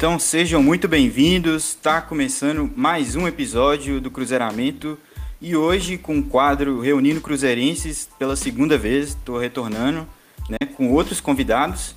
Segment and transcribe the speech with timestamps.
[0.00, 1.74] Então sejam muito bem-vindos.
[1.74, 4.98] Está começando mais um episódio do Cruzeiramento
[5.42, 9.08] e hoje com o quadro Reunindo Cruzeirenses pela segunda vez.
[9.10, 10.08] Estou retornando
[10.48, 11.94] né, com outros convidados.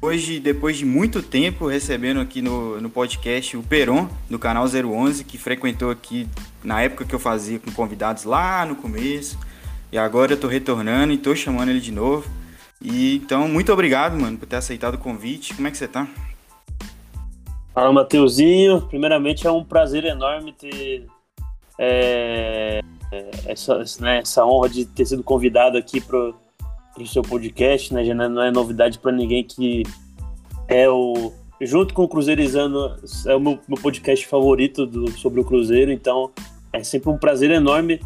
[0.00, 5.22] Hoje, depois de muito tempo, recebendo aqui no, no podcast o Peron, do canal 011,
[5.22, 6.26] que frequentou aqui
[6.64, 9.38] na época que eu fazia com convidados lá no começo.
[9.92, 12.26] E agora eu retornando e tô chamando ele de novo.
[12.80, 15.52] E então, muito obrigado, mano, por ter aceitado o convite.
[15.52, 16.08] Como é que você tá?
[17.74, 18.82] Fala, Mateuzinho.
[18.82, 21.06] Primeiramente, é um prazer enorme ter
[21.78, 22.80] é,
[23.46, 26.34] essa, né, essa honra de ter sido convidado aqui pro,
[26.94, 28.04] pro seu podcast, né?
[28.04, 29.84] Já não é novidade para ninguém que
[30.68, 35.44] é o junto com o Cruzeirizando é o meu, meu podcast favorito do, sobre o
[35.44, 36.30] Cruzeiro, então
[36.72, 38.00] é sempre um prazer enorme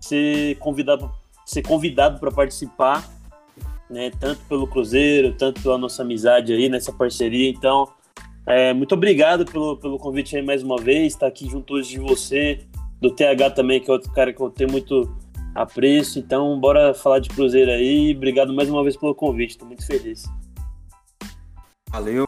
[0.00, 1.10] ser convidado
[1.46, 3.08] ser convidado para participar,
[3.88, 4.10] né?
[4.20, 7.48] Tanto pelo Cruzeiro, tanto pela nossa amizade aí nessa parceria.
[7.48, 7.88] Então,
[8.48, 11.90] é, muito obrigado pelo, pelo convite aí mais uma vez, estar tá aqui junto hoje
[11.90, 12.66] de você,
[13.00, 15.14] do TH também, que é outro cara que eu tenho muito
[15.54, 16.18] apreço.
[16.18, 18.14] Então, bora falar de Cruzeiro aí.
[18.16, 20.24] Obrigado mais uma vez pelo convite, estou muito feliz.
[21.90, 22.24] Valeu.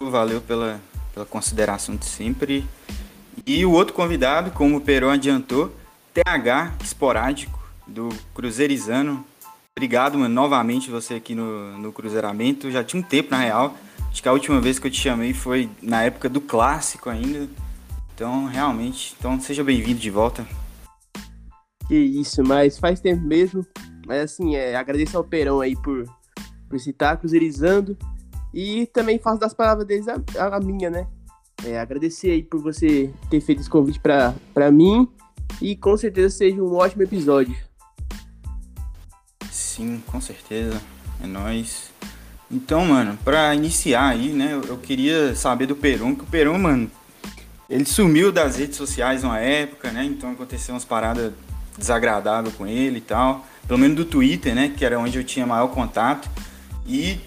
[0.00, 0.80] Valeu pela,
[1.12, 2.64] pela consideração de sempre.
[3.46, 5.72] E o outro convidado, como o Peron adiantou,
[6.12, 9.24] TH esporádico do Cruzeirizano.
[9.76, 12.70] Obrigado, mano, novamente você aqui no, no Cruzeiramento.
[12.70, 13.76] Já tinha um tempo, na real.
[14.14, 17.48] Acho que a última vez que eu te chamei foi na época do clássico ainda.
[18.14, 20.46] Então, realmente, então seja bem-vindo de volta.
[21.88, 23.66] Que isso, mas faz tempo mesmo.
[24.06, 26.04] Mas assim, é, agradeço ao Perão aí por,
[26.68, 27.98] por citar Cruzeirizando.
[28.54, 31.08] E também faço das palavras deles a, a minha, né?
[31.64, 35.08] É, agradecer aí por você ter feito esse convite para mim.
[35.60, 37.56] E com certeza seja um ótimo episódio.
[39.50, 40.80] Sim, com certeza.
[41.20, 41.92] É nóis.
[42.54, 46.88] Então, mano, pra iniciar aí, né, eu queria saber do Peron, que o Peron, mano,
[47.68, 50.04] ele sumiu das redes sociais uma época, né?
[50.04, 51.32] Então aconteceu umas paradas
[51.76, 53.44] desagradáveis com ele e tal.
[53.66, 54.72] Pelo menos do Twitter, né?
[54.76, 56.30] Que era onde eu tinha maior contato.
[56.86, 57.18] E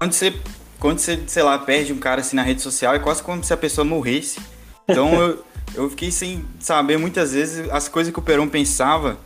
[0.00, 0.34] quando você,
[0.80, 3.52] quando você, sei lá, perde um cara assim na rede social, é quase como se
[3.52, 4.40] a pessoa morresse.
[4.88, 5.44] Então eu,
[5.76, 9.16] eu fiquei sem saber muitas vezes as coisas que o Peron pensava,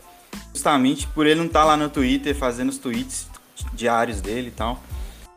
[0.53, 3.27] justamente por ele não estar tá lá no Twitter fazendo os tweets
[3.75, 4.83] diários dele e tal.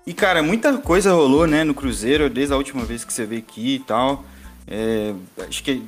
[0.05, 3.41] E cara, muita coisa rolou, né, no Cruzeiro desde a última vez que você veio
[3.41, 4.23] aqui e tal.
[4.67, 5.13] É,
[5.47, 5.83] acho que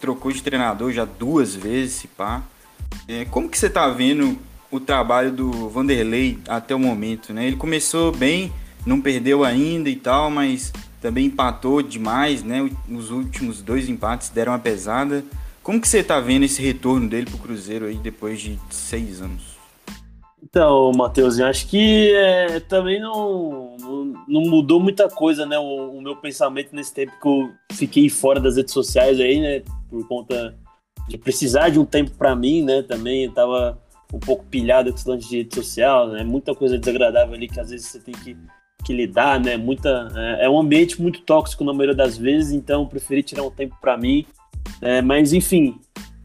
[0.00, 2.42] trocou de treinador já duas vezes, se pá.
[3.06, 4.38] É, como que você tá vendo
[4.70, 7.46] o trabalho do Vanderlei até o momento, né?
[7.46, 8.52] Ele começou bem,
[8.86, 12.68] não perdeu ainda e tal, mas também empatou demais, né?
[12.88, 15.24] Os últimos dois empates deram uma pesada.
[15.62, 19.49] Como que você tá vendo esse retorno dele pro Cruzeiro aí depois de seis anos?
[20.42, 25.58] Então, Matheus, eu acho que é, também não, não, não, mudou muita coisa, né?
[25.58, 29.62] O, o, meu pensamento nesse tempo que eu fiquei fora das redes sociais aí, né?
[29.88, 30.56] Por conta
[31.08, 32.82] de precisar de um tempo para mim, né?
[32.82, 33.78] Também eu tava
[34.12, 36.24] um pouco pilhado com esse lance de rede social, né?
[36.24, 38.36] Muita coisa desagradável ali que às vezes você tem que,
[38.84, 39.56] que lidar, né?
[39.56, 43.42] Muita, é, é um ambiente muito tóxico na maioria das vezes, então eu preferi tirar
[43.42, 44.24] um tempo para mim.
[44.80, 45.78] É, mas enfim,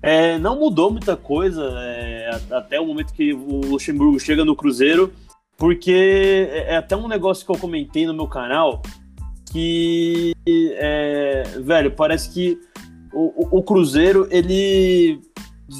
[0.05, 5.11] é, não mudou muita coisa é, até o momento que o Luxemburgo chega no Cruzeiro,
[5.57, 8.83] porque é, é até um negócio que eu comentei no meu canal
[9.51, 12.59] que, é, velho, parece que
[13.11, 15.19] o, o, Cruzeiro ele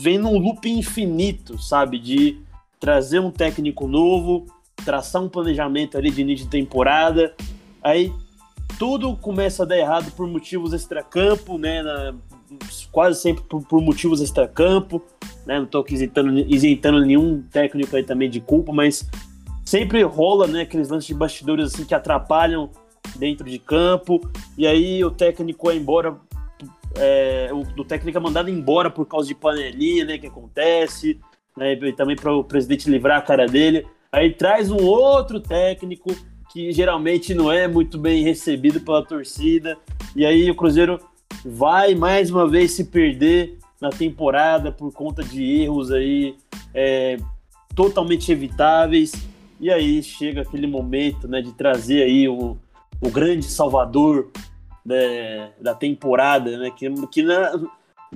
[0.01, 1.99] vem num loop infinito, sabe?
[1.99, 2.39] De
[2.79, 4.47] trazer um técnico novo,
[4.83, 7.35] traçar um planejamento ali de início de temporada,
[7.83, 8.11] aí
[8.79, 11.83] tudo começa a dar errado por motivos extracampo, né?
[11.83, 12.15] Na,
[12.91, 15.01] quase sempre por, por motivos extracampo,
[15.45, 15.57] né?
[15.57, 19.09] Não estou isentando, isentando nenhum técnico aí também de culpa, mas
[19.63, 20.61] sempre rola, né?
[20.61, 22.69] Aqueles lances de bastidores assim que atrapalham
[23.17, 24.19] dentro de campo,
[24.57, 26.17] e aí o técnico é embora,
[26.95, 30.17] é, o, o técnico é mandado embora por causa de panelinha, né?
[30.17, 31.19] Que acontece,
[31.57, 31.73] né?
[31.73, 33.85] E também para o presidente livrar a cara dele.
[34.11, 36.15] Aí traz um outro técnico
[36.51, 39.77] que geralmente não é muito bem recebido pela torcida,
[40.15, 40.99] e aí o Cruzeiro
[41.45, 46.35] vai mais uma vez se perder na temporada por conta de erros aí
[46.73, 47.17] é,
[47.75, 49.13] totalmente evitáveis.
[49.59, 52.57] E aí chega aquele momento né, de trazer aí o,
[52.99, 54.31] o grande salvador
[54.83, 57.51] né, da temporada, né, que, que na,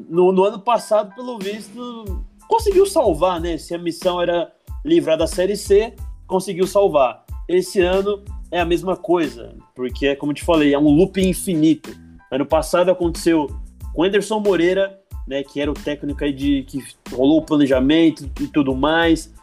[0.10, 3.58] no, no, ano passado, pelo visto, conseguiu salvar, né?
[3.58, 4.52] Se a missão era
[4.84, 5.94] livrar da Série C,
[6.28, 7.26] conseguiu salvar.
[7.48, 11.90] Esse ano é a mesma coisa, porque, como te falei, é um loop infinito
[12.32, 13.48] Ano passado aconteceu
[13.94, 18.48] com Anderson Moreira, né, que era o técnico aí de que rolou o planejamento e
[18.48, 19.34] tudo mais.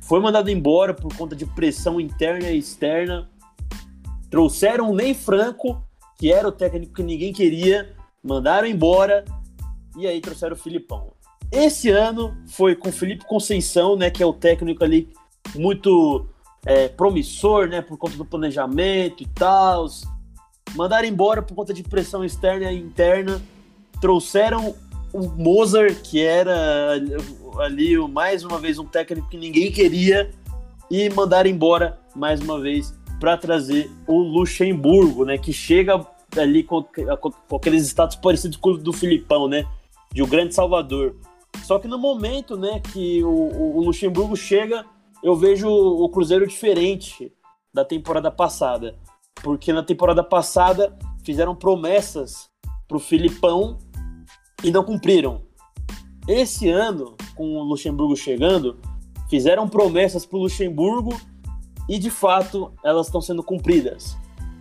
[0.00, 3.28] Foi mandado embora por conta de pressão interna e externa.
[4.30, 5.82] Trouxeram o Ney Franco,
[6.18, 9.24] que era o técnico que ninguém queria, mandaram embora
[9.96, 11.12] e aí trouxeram o Filipão.
[11.50, 15.12] Esse ano foi com o Felipe Conceição, né, que é o técnico ali
[15.54, 16.26] muito
[16.64, 19.86] é, promissor, né, por conta do planejamento e tal.
[20.74, 23.40] Mandaram embora por conta de pressão externa e interna.
[24.00, 24.74] Trouxeram
[25.12, 26.94] o Mozart, que era
[27.58, 30.30] ali mais uma vez um técnico que ninguém queria,
[30.90, 36.04] e mandaram embora mais uma vez para trazer o Luxemburgo, né, que chega
[36.36, 39.64] ali com, com, aqueles status parecidos com o do Filipão, né,
[40.12, 41.14] de o grande Salvador.
[41.62, 44.84] Só que no momento, né, que o, o Luxemburgo chega,
[45.22, 47.32] eu vejo o Cruzeiro diferente
[47.72, 48.96] da temporada passada,
[49.42, 52.48] porque na temporada passada fizeram promessas
[52.86, 53.78] pro Filipão
[54.62, 55.42] e não cumpriram.
[56.28, 58.78] Esse ano, com o Luxemburgo chegando,
[59.28, 61.18] fizeram promessas pro Luxemburgo
[61.88, 64.16] e de fato elas estão sendo cumpridas.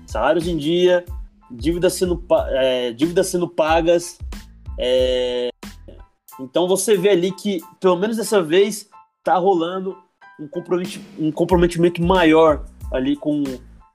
[0.07, 1.05] Salários em dia,
[1.51, 4.17] dívidas sendo, é, dívidas sendo pagas.
[4.79, 5.49] É...
[6.39, 8.89] Então você vê ali que, pelo menos dessa vez,
[9.23, 9.95] tá rolando
[10.39, 10.49] um,
[11.27, 13.43] um comprometimento maior ali com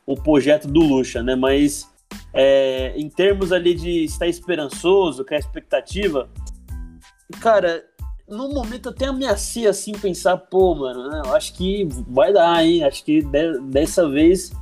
[0.07, 1.35] o projeto do Lucha, né?
[1.35, 1.91] Mas
[2.33, 6.29] é, em termos ali de estar esperançoso, criar expectativa,
[7.41, 7.85] cara,
[8.29, 12.85] no momento até ameacei assim pensar, pô, mano, né, eu acho que vai dar, hein?
[12.85, 14.53] Acho que de, dessa vez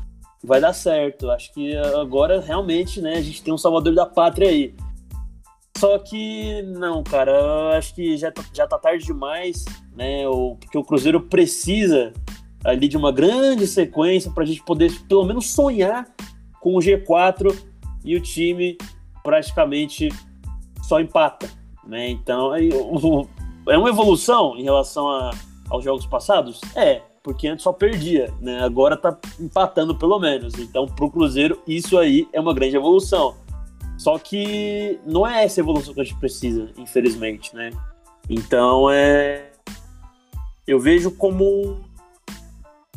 [0.42, 1.30] vai dar certo.
[1.30, 4.74] Acho que agora realmente, né, a gente tem um salvador da pátria aí.
[5.76, 9.64] Só que não, cara, eu acho que já, tá, já tá tarde demais,
[9.94, 10.26] né?
[10.28, 12.12] O, porque o Cruzeiro precisa
[12.64, 16.06] ali de uma grande sequência para a gente poder pelo menos sonhar
[16.60, 17.54] com o G4
[18.04, 18.78] e o time
[19.22, 20.08] praticamente
[20.82, 21.48] só empata,
[21.86, 22.08] né?
[22.08, 25.30] Então é uma evolução em relação a,
[25.68, 26.60] aos jogos passados?
[26.74, 28.62] É, porque antes só perdia, né?
[28.62, 30.54] Agora tá empatando pelo menos.
[30.58, 33.34] Então, pro Cruzeiro, isso aí é uma grande evolução.
[33.96, 37.70] Só que não é essa evolução que a gente precisa, infelizmente, né?
[38.28, 39.50] Então, é.
[40.66, 41.78] Eu vejo como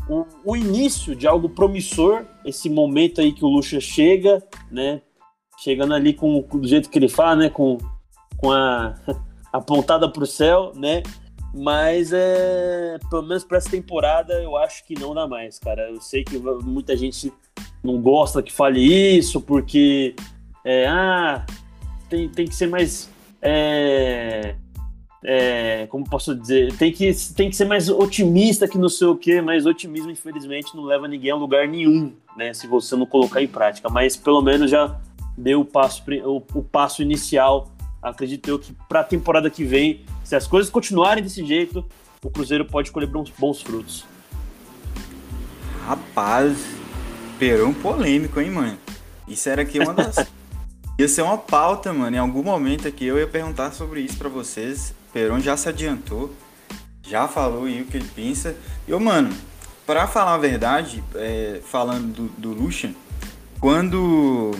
[0.09, 5.01] o, o início de algo promissor, esse momento aí que o Lucha chega, né?
[5.59, 7.49] Chegando ali com, do jeito que ele fala, né?
[7.49, 7.77] Com,
[8.37, 8.95] com a
[9.51, 11.03] apontada para o céu, né?
[11.53, 15.89] Mas é, pelo menos para essa temporada eu acho que não dá mais, cara.
[15.89, 17.33] Eu sei que muita gente
[17.83, 20.15] não gosta que fale isso, porque
[20.63, 21.45] é, ah,
[22.09, 23.09] tem, tem que ser mais.
[23.41, 24.55] É,
[25.23, 26.73] é, como posso dizer?
[26.73, 30.75] Tem que, tem que ser mais otimista que não sei o que, mas otimismo, infelizmente,
[30.75, 32.53] não leva ninguém a lugar nenhum, né?
[32.53, 33.89] Se você não colocar em prática.
[33.89, 34.99] Mas pelo menos já
[35.37, 37.71] deu o passo, o, o passo inicial
[38.01, 41.85] acredito eu que para a temporada que vem, se as coisas continuarem desse jeito,
[42.23, 44.05] o Cruzeiro pode colher bons, bons frutos.
[45.85, 46.57] Rapaz,
[47.39, 48.77] Perão polêmico, hein, mano?
[49.27, 50.15] Isso era aqui uma das.
[50.97, 52.15] ia ser uma pauta, mano.
[52.15, 54.93] Em algum momento aqui eu ia perguntar sobre isso para vocês.
[55.17, 56.31] Perão já se adiantou,
[57.01, 58.55] já falou aí o que ele pensa.
[58.87, 59.33] E, eu, mano,
[59.83, 62.93] para falar a verdade, é, falando do, do Lucha,
[63.59, 64.51] quando,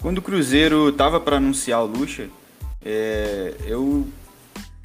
[0.00, 2.28] quando o Cruzeiro tava para anunciar o Lucha,
[2.84, 4.06] é, eu,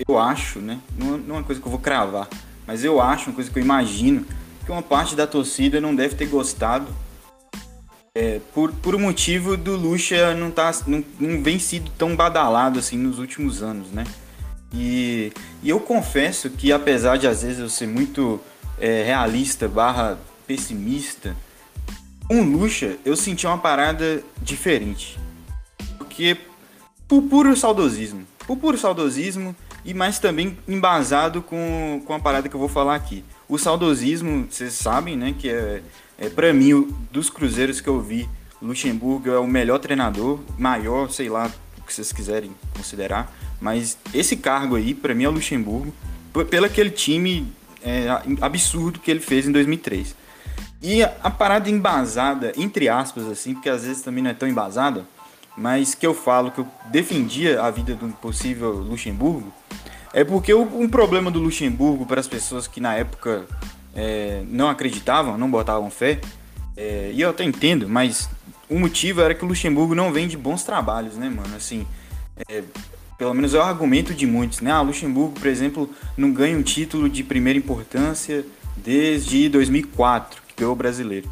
[0.08, 0.80] eu acho, né?
[0.98, 2.28] Não, não é uma coisa que eu vou cravar,
[2.66, 4.26] mas eu acho, uma coisa que eu imagino,
[4.66, 6.88] que uma parte da torcida não deve ter gostado
[8.16, 12.98] é, por, por motivo do Lucha não, tá, não, não vem sido tão badalado assim
[12.98, 14.06] nos últimos anos, né?
[14.74, 18.42] E, e eu confesso que apesar de às vezes eu ser muito
[18.80, 21.36] é, realista barra pessimista,
[22.28, 25.20] com o Lucha eu senti uma parada diferente.
[25.98, 26.38] Porque
[27.08, 28.26] por puro saudosismo.
[28.48, 32.96] Por puro saudosismo, e mais também embasado com, com a parada que eu vou falar
[32.96, 33.24] aqui.
[33.48, 35.82] O saudosismo, vocês sabem, né, que é,
[36.18, 38.28] é para mim, dos cruzeiros que eu vi,
[38.62, 43.32] Luxemburgo é o melhor treinador, maior, sei lá, o que vocês quiserem considerar,
[43.64, 45.94] mas esse cargo aí, para mim, é o Luxemburgo,
[46.50, 47.48] pelo aquele time
[47.82, 48.08] é,
[48.42, 50.14] absurdo que ele fez em 2003.
[50.82, 54.50] E a, a parada embasada, entre aspas, assim, porque às vezes também não é tão
[54.50, 55.06] embasada,
[55.56, 59.54] mas que eu falo que eu defendia a vida do possível Luxemburgo,
[60.14, 63.46] é porque um problema do Luxemburgo para as pessoas que na época
[63.96, 66.20] é, não acreditavam, não botavam fé,
[66.76, 68.30] é, e eu até entendo, mas
[68.70, 71.56] o motivo era que o Luxemburgo não vem de bons trabalhos, né, mano?
[71.56, 71.88] Assim,
[72.50, 72.62] é,
[73.24, 74.70] pelo menos é o argumento de muitos, né?
[74.70, 80.74] Ah, Luxemburgo, por exemplo, não ganha um título de primeira importância desde 2004, que ganhou
[80.74, 81.30] o brasileiro.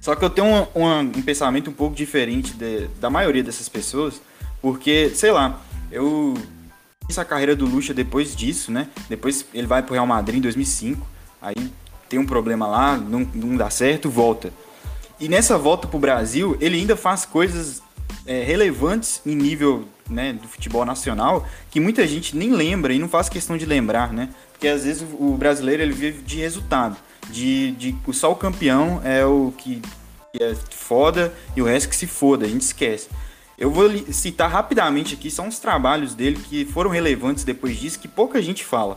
[0.00, 3.68] Só que eu tenho um, um, um pensamento um pouco diferente de, da maioria dessas
[3.68, 4.22] pessoas,
[4.62, 5.60] porque, sei lá,
[5.90, 6.34] eu
[7.08, 8.86] fiz a carreira do Lucha depois disso, né?
[9.08, 11.04] Depois ele vai pro Real Madrid em 2005,
[11.42, 11.56] aí
[12.08, 14.52] tem um problema lá, não, não dá certo, volta.
[15.18, 17.82] E nessa volta pro Brasil, ele ainda faz coisas
[18.24, 23.08] é, relevantes em nível né, do futebol nacional que muita gente nem lembra e não
[23.08, 24.28] faz questão de lembrar, né?
[24.52, 26.96] Porque às vezes o brasileiro ele vive de resultado,
[27.30, 29.80] de, de só o campeão é o que,
[30.40, 33.08] é foda e o resto que se foda, a gente esquece.
[33.58, 38.06] Eu vou citar rapidamente aqui só uns trabalhos dele que foram relevantes depois disso que
[38.06, 38.94] pouca gente fala.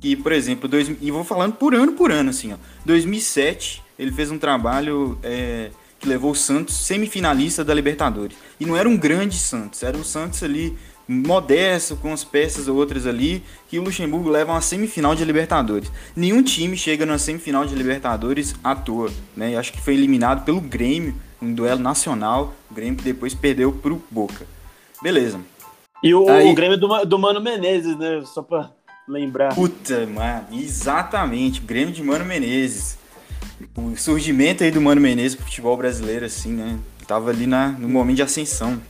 [0.00, 2.56] Que, por exemplo, dois, e vou falando por ano por ano, assim, ó.
[2.84, 5.70] 2007, ele fez um trabalho é,
[6.02, 8.36] que levou o Santos semifinalista da Libertadores.
[8.58, 13.06] E não era um grande Santos, era um Santos ali modesto, com as peças outras
[13.06, 15.90] ali, que o Luxemburgo leva a uma semifinal de Libertadores.
[16.14, 19.56] Nenhum time chega na semifinal de Libertadores à toa, né?
[19.56, 24.02] acho que foi eliminado pelo Grêmio, um duelo nacional, o Grêmio que depois perdeu pro
[24.10, 24.46] Boca.
[25.02, 25.40] Beleza.
[26.02, 28.22] E o, Aí, o Grêmio do, do Mano Menezes, né?
[28.24, 28.70] Só pra
[29.08, 29.54] lembrar.
[29.54, 32.98] Puta, mano, exatamente, Grêmio de Mano Menezes.
[33.76, 36.78] O surgimento aí do Mano Menezes pro futebol brasileiro, assim, né?
[37.06, 38.80] Tava ali na, no momento de ascensão.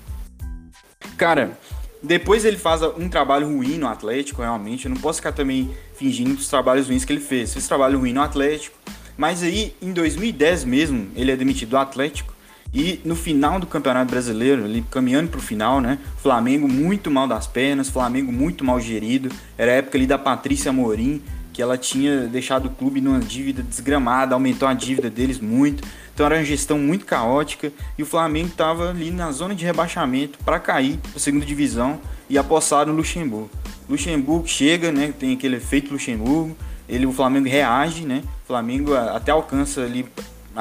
[1.17, 1.59] Cara,
[2.03, 4.87] depois ele faz um trabalho ruim no Atlético, realmente.
[4.87, 7.53] Eu não posso ficar também fingindo os trabalhos ruins que ele fez.
[7.53, 8.77] Fez trabalho ruim no Atlético.
[9.17, 12.33] Mas aí, em 2010 mesmo, ele é demitido do Atlético.
[12.75, 15.99] E no final do Campeonato Brasileiro, ele caminhando para o final, né?
[16.17, 19.29] Flamengo muito mal das pernas, Flamengo muito mal gerido.
[19.59, 23.63] Era a época ali da Patrícia Morim, que ela tinha deixado o clube numa dívida
[23.63, 25.87] desgramada, aumentou a dívida deles muito.
[26.15, 30.39] Então era uma gestão muito caótica e o Flamengo estava ali na zona de rebaixamento
[30.45, 33.51] para cair para segunda divisão e apossar no Luxemburgo.
[33.89, 35.13] Luxemburgo chega, né?
[35.19, 36.57] Tem aquele efeito Luxemburgo.
[36.89, 38.23] Ele, o Flamengo reage, né?
[38.45, 40.07] O Flamengo até alcança ali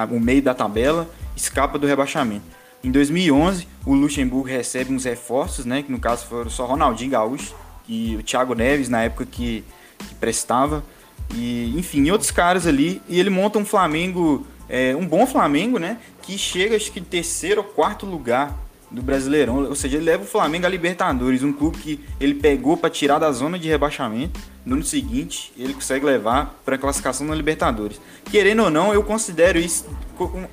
[0.09, 2.43] o meio da tabela, escapa do rebaixamento.
[2.83, 5.83] Em 2011, o Luxemburgo recebe uns reforços, né?
[5.83, 7.53] Que no caso foram só Ronaldinho Gaúcho
[7.87, 9.63] e o Thiago Neves na época que,
[10.01, 10.83] que prestava
[11.33, 15.97] e enfim, outros caras ali e ele monta um Flamengo é, um bom Flamengo, né?
[16.21, 18.57] Que chega, acho que, em terceiro ou quarto lugar
[18.89, 19.65] do Brasileirão.
[19.67, 23.19] Ou seja, ele leva o Flamengo a Libertadores, um clube que ele pegou para tirar
[23.19, 24.39] da zona de rebaixamento.
[24.65, 27.99] No ano seguinte, ele consegue levar para a classificação na Libertadores.
[28.31, 29.89] Querendo ou não, eu considero isso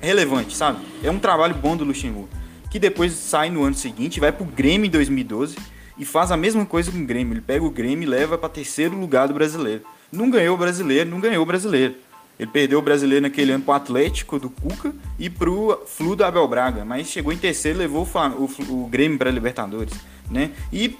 [0.01, 0.79] relevante, sabe?
[1.01, 2.27] É um trabalho bom do Luxemburgo.
[2.69, 5.55] Que depois sai no ano seguinte, vai para o Grêmio em 2012
[5.99, 7.33] e faz a mesma coisa com o Grêmio.
[7.33, 9.83] Ele pega o Grêmio e leva para terceiro lugar do brasileiro.
[10.11, 11.95] Não ganhou o brasileiro, não ganhou o brasileiro.
[12.39, 16.47] Ele perdeu o brasileiro naquele ano pro Atlético do Cuca e pro Flu do Abel
[16.47, 19.93] Braga, mas chegou em terceiro levou o, o, o Grêmio para Libertadores,
[20.31, 20.51] né?
[20.71, 20.97] E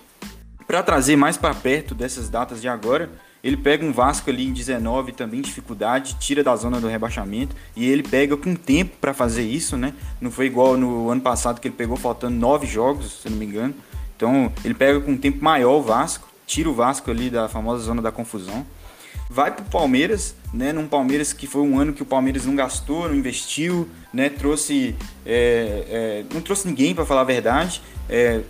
[0.68, 3.10] para trazer mais para perto dessas datas de agora,
[3.42, 7.90] ele pega um Vasco ali em 19 também dificuldade, tira da zona do rebaixamento e
[7.90, 9.94] ele pega com tempo para fazer isso, né?
[10.20, 13.46] Não foi igual no ano passado que ele pegou faltando nove jogos, se não me
[13.46, 13.74] engano.
[14.20, 17.82] Então ele pega com um tempo maior o Vasco, tira o Vasco ali da famosa
[17.84, 18.66] zona da confusão
[19.30, 20.74] vai para o Palmeiras, né?
[20.74, 24.28] Num Palmeiras que foi um ano que o Palmeiras não gastou, não investiu, né?
[24.30, 24.96] Trouxe,
[25.26, 28.42] é, é, não trouxe ninguém para falar a verdade, é,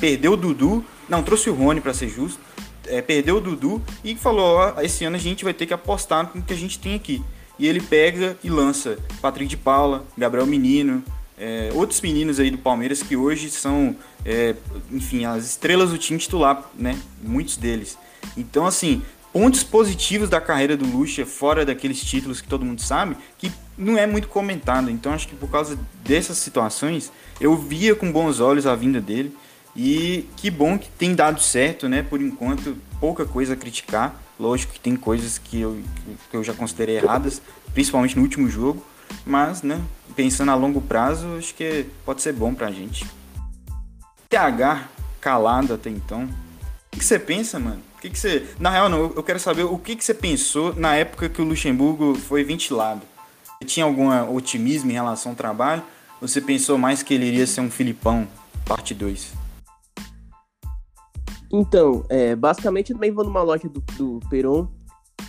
[0.00, 2.40] perdeu o Dudu, não trouxe o Rony para ser justo,
[2.88, 6.28] é, perdeu o Dudu e falou: ó, esse ano a gente vai ter que apostar
[6.34, 7.22] no que a gente tem aqui.
[7.56, 11.04] E ele pega e lança Patrick de Paula, Gabriel Menino,
[11.38, 14.54] é, outros meninos aí do Palmeiras que hoje são, é,
[14.90, 16.98] enfim, as estrelas do time titular, né?
[17.22, 17.98] Muitos deles.
[18.36, 19.02] Então, assim,
[19.32, 23.98] pontos positivos da carreira do Lucha, fora daqueles títulos que todo mundo sabe, que não
[23.98, 24.90] é muito comentado.
[24.90, 29.36] Então acho que por causa dessas situações, eu via com bons olhos a vinda dele.
[29.76, 32.00] E que bom que tem dado certo, né?
[32.00, 34.22] Por enquanto, pouca coisa a criticar.
[34.38, 35.80] Lógico que tem coisas que eu,
[36.30, 38.84] que eu já considerei erradas, principalmente no último jogo.
[39.26, 39.80] Mas, né,
[40.14, 43.04] pensando a longo prazo, acho que pode ser bom pra gente.
[44.34, 44.88] TH
[45.20, 46.28] calado até então.
[46.92, 47.80] O que você pensa, mano?
[48.04, 48.46] que, que você.
[48.60, 51.44] Na real, não, eu quero saber o que, que você pensou na época que o
[51.44, 53.02] Luxemburgo foi ventilado.
[53.58, 55.82] Você tinha algum otimismo em relação ao trabalho?
[56.20, 58.28] Ou você pensou mais que ele iria ser um Filipão,
[58.66, 59.32] parte 2?
[61.50, 64.68] Então, é, basicamente eu também vou numa loja do, do Peron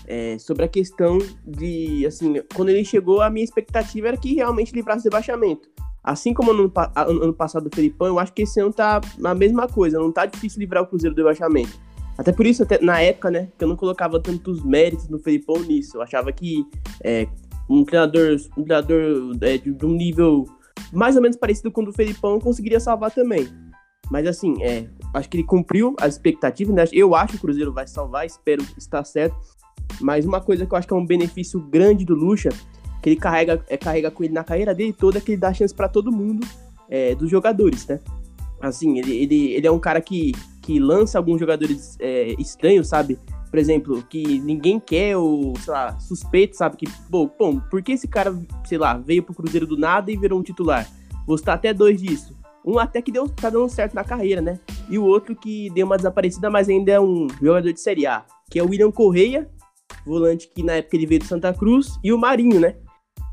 [0.08, 4.74] é, sobre a questão de, assim, quando ele chegou, a minha expectativa era que realmente
[4.74, 5.70] livrasse o rebaixamento.
[6.06, 9.34] Assim como no ano, ano passado do Felipão, eu acho que esse ano tá a
[9.34, 11.80] mesma coisa, não tá difícil livrar o Cruzeiro do rebaixamento.
[12.16, 15.60] Até por isso, até, na época, né, que eu não colocava tantos méritos no Felipão
[15.64, 15.98] nisso.
[15.98, 16.64] Eu achava que
[17.04, 17.28] é,
[17.68, 20.46] um treinador, um treinador é, de, de, um nível
[20.94, 23.48] mais ou menos parecido com o do Felipão conseguiria salvar também.
[24.12, 26.84] Mas assim, é, acho que ele cumpriu as expectativas, né?
[26.94, 29.36] Eu acho que o Cruzeiro vai salvar, espero estar certo.
[30.00, 32.50] Mas uma coisa que eu acho que é um benefício grande do Lucha,
[33.06, 35.72] que ele carrega, é, carrega com ele na carreira dele toda, que ele dá chance
[35.72, 36.44] para todo mundo
[36.90, 38.00] é, dos jogadores, né?
[38.60, 40.32] Assim, ele, ele, ele é um cara que
[40.64, 43.20] que lança alguns jogadores é, estranhos, sabe?
[43.52, 46.76] por exemplo, que ninguém quer ou, sei lá, suspeito, sabe?
[46.76, 47.30] Que, bom,
[47.70, 50.86] por que esse cara, sei lá, veio pro Cruzeiro do nada e virou um titular?
[51.26, 52.36] Vou citar até dois disso.
[52.66, 54.60] Um até que deu, tá dando certo na carreira, né?
[54.90, 58.26] E o outro que deu uma desaparecida, mas ainda é um jogador de Série A,
[58.50, 59.50] que é o William Correia,
[60.06, 62.76] volante que na época ele veio do Santa Cruz, e o Marinho, né?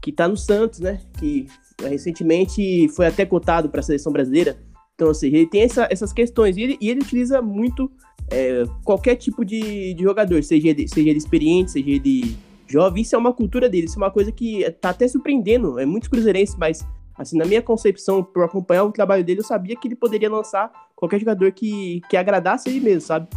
[0.03, 1.01] Que tá no Santos, né?
[1.19, 1.47] Que
[1.81, 4.59] recentemente foi até cotado para a seleção brasileira.
[4.95, 7.91] Então, ou seja, ele tem essa, essas questões e ele, e ele utiliza muito
[8.31, 12.37] é, qualquer tipo de, de jogador, seja ele, seja ele experiente, seja ele
[12.69, 13.03] jovem.
[13.03, 15.79] Isso é uma cultura dele, isso é uma coisa que tá até surpreendendo.
[15.79, 19.77] É muitos cruzeirenses, mas assim, na minha concepção, por acompanhar o trabalho dele, eu sabia
[19.77, 23.29] que ele poderia lançar qualquer jogador que, que agradasse ele mesmo, sabe?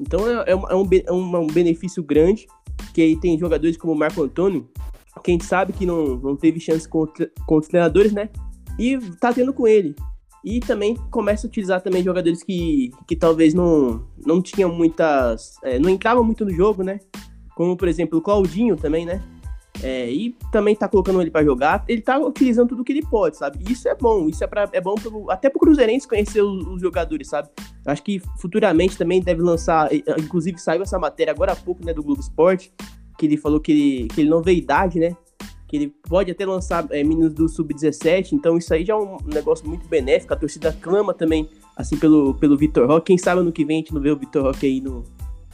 [0.00, 2.46] Então é, é, um, é, um, é um benefício grande,
[2.92, 4.68] que aí tem jogadores como o Marco Antônio,
[5.24, 8.28] que a gente sabe que não, não teve chance contra, contra os treinadores, né?
[8.78, 9.96] E tá tendo com ele.
[10.44, 15.54] E também começa a utilizar também jogadores que, que talvez não, não tinham muitas.
[15.64, 17.00] É, não entravam muito no jogo, né?
[17.56, 19.22] Como, por exemplo, o Claudinho também, né?
[19.82, 21.82] É, e também tá colocando ele para jogar.
[21.88, 23.64] Ele tá utilizando tudo que ele pode, sabe?
[23.70, 24.28] Isso é bom.
[24.28, 27.48] Isso é, pra, é bom pro, até pro Cruzeirense conhecer os, os, jogadores, sabe?
[27.86, 29.88] Acho que futuramente também deve lançar.
[29.94, 31.94] Inclusive saiu essa matéria agora há pouco, né?
[31.94, 32.70] Do Globo Esporte.
[33.18, 35.16] Que ele falou que ele, que ele não vê idade, né?
[35.74, 39.16] que ele pode até lançar é, meninos do Sub-17, então isso aí já é um
[39.26, 43.50] negócio muito benéfico, a torcida clama também, assim, pelo, pelo Vitor Roque, quem sabe ano
[43.50, 45.02] que vem a gente não vê o Vitor Roque aí no,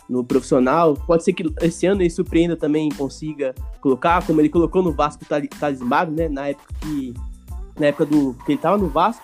[0.09, 4.83] no profissional, pode ser que esse ano ele surpreenda também consiga colocar, como ele colocou
[4.83, 5.27] no Vasco o
[5.59, 7.15] Thales Magno, né, na época que,
[7.79, 9.23] na época do, que ele tava no Vasco,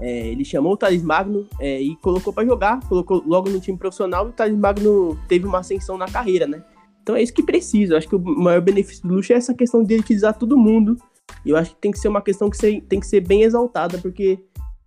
[0.00, 3.76] é, ele chamou o Thales Magno é, e colocou para jogar, colocou logo no time
[3.76, 6.62] profissional e o Thales Magno teve uma ascensão na carreira, né?
[7.02, 7.94] Então é isso que precisa.
[7.94, 10.96] Eu acho que o maior benefício do Luxo é essa questão de utilizar todo mundo.
[11.44, 13.98] E eu acho que tem que ser uma questão que tem que ser bem exaltada,
[13.98, 14.38] porque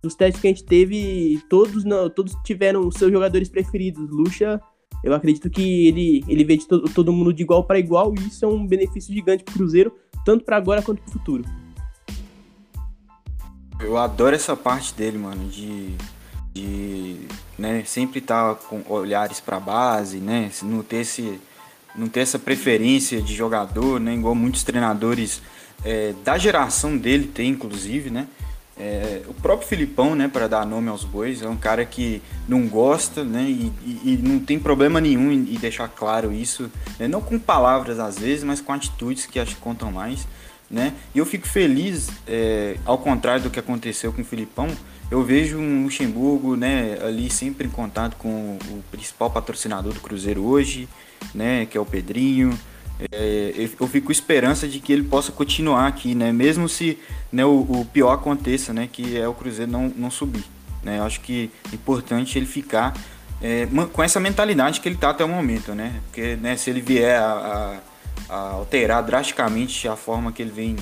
[0.02, 4.08] dos testes que a gente teve, todos não, todos tiveram seus jogadores preferidos.
[4.10, 4.60] Lucha,
[5.04, 8.26] eu acredito que ele, ele vê de todo, todo mundo de igual para igual, e
[8.26, 9.92] isso é um benefício gigante para o Cruzeiro,
[10.24, 11.44] tanto para agora quanto para o futuro.
[13.80, 15.94] Eu adoro essa parte dele, mano, de,
[16.54, 17.16] de
[17.58, 21.38] né, sempre estar tá com olhares para base, né, não ter esse
[21.96, 24.14] não ter essa preferência de jogador, né?
[24.14, 25.42] Igual muitos treinadores
[25.84, 28.26] é, da geração dele tem, inclusive, né?
[28.78, 32.68] É, o próprio Filipão, né, para dar nome aos bois, é um cara que não
[32.68, 37.08] gosta, né, e, e, e não tem problema nenhum em, em deixar claro isso, né,
[37.08, 40.28] não com palavras às vezes, mas com atitudes que acho que contam mais,
[40.70, 40.92] né.
[41.14, 44.68] E eu fico feliz, é, ao contrário do que aconteceu com o Filipão,
[45.10, 50.44] eu vejo um Luxemburgo, né, ali sempre em contato com o principal patrocinador do Cruzeiro
[50.44, 50.88] hoje,
[51.34, 52.58] né, que é o Pedrinho.
[53.12, 56.98] É, eu fico com esperança de que ele possa continuar aqui, né, mesmo se
[57.30, 60.44] né, o, o, pior aconteça, né, que é o Cruzeiro não, não subir.
[60.82, 62.92] Né, eu acho que é importante ele ficar
[63.40, 66.80] é, com essa mentalidade que ele está até o momento, né, porque né, se ele
[66.80, 67.78] vier a, a,
[68.28, 70.76] a alterar drasticamente a forma que ele vem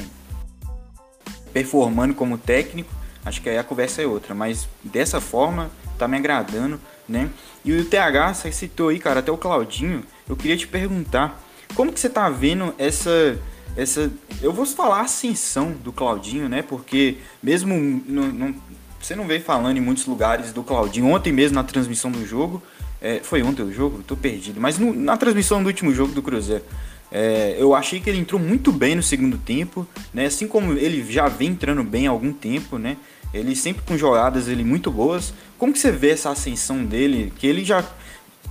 [1.53, 2.93] performando como técnico,
[3.25, 7.31] acho que aí a conversa é outra, mas dessa forma tá me agradando, né?
[7.65, 11.41] E o TH, você citou aí, cara, até o Claudinho, eu queria te perguntar,
[11.75, 13.39] como que você tá vendo essa
[13.77, 16.63] essa eu vou falar ascensão do Claudinho, né?
[16.63, 18.55] Porque mesmo no, no,
[19.01, 22.63] você não veio falando em muitos lugares do Claudinho, ontem mesmo na transmissão do jogo,
[23.01, 26.23] é, foi ontem o jogo, tô perdido, mas no, na transmissão do último jogo do
[26.23, 26.65] Cruzeiro,
[27.17, 30.27] é, eu achei que ele entrou muito bem no segundo tempo, né?
[30.27, 32.97] Assim como ele já vem entrando bem há algum tempo, né?
[33.33, 35.33] Ele sempre com jogadas ele muito boas.
[35.57, 37.33] Como que você vê essa ascensão dele?
[37.39, 37.85] Que ele já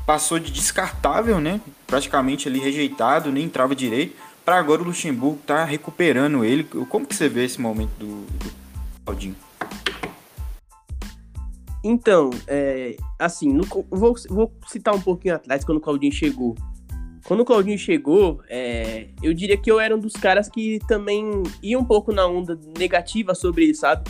[0.05, 1.59] passou de descartável, né?
[1.85, 6.63] Praticamente ali rejeitado, nem entrava direito, para agora o Luxemburgo tá recuperando ele.
[6.63, 8.51] Como que você vê esse momento do, do
[9.03, 9.35] Claudinho?
[11.83, 16.55] Então, é, assim, no, vou, vou, citar um pouquinho atrás quando o Claudinho chegou.
[17.25, 21.43] Quando o Claudinho chegou, é, eu diria que eu era um dos caras que também
[21.61, 24.09] ia um pouco na onda negativa sobre ele, sabe?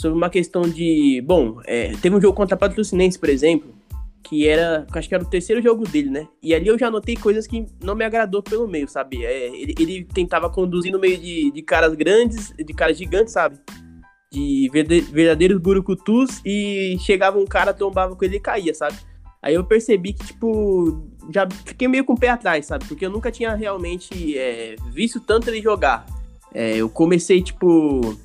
[0.00, 1.22] sobre uma questão de.
[1.26, 3.74] Bom, é, teve um jogo contra a Patrocinense, por exemplo,
[4.22, 4.86] que era.
[4.92, 6.28] Acho que era o terceiro jogo dele, né?
[6.42, 9.24] E ali eu já notei coisas que não me agradou pelo meio, sabe?
[9.24, 13.58] É, ele, ele, tentava conduzir no meio de, de caras grandes, de caras gigantes, sabe?
[14.32, 14.70] De
[15.12, 18.96] verdadeiros burucutus e chegava um cara, tombava com ele e caía, sabe?
[19.42, 22.84] Aí eu percebi que, tipo, já fiquei meio com o pé atrás, sabe?
[22.86, 26.06] Porque eu nunca tinha realmente é, visto tanto ele jogar.
[26.52, 28.18] É, eu comecei, tipo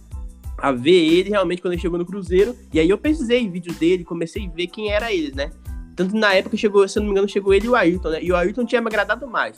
[0.58, 2.56] a ver ele realmente quando ele chegou no Cruzeiro.
[2.74, 5.52] E aí eu pesquisei vídeos dele, comecei a ver quem era ele, né?
[5.96, 8.24] Tanto na época chegou, se eu não me engano, chegou ele e o Ayrton, né?
[8.24, 9.58] E o Ayrton tinha me agradado mais.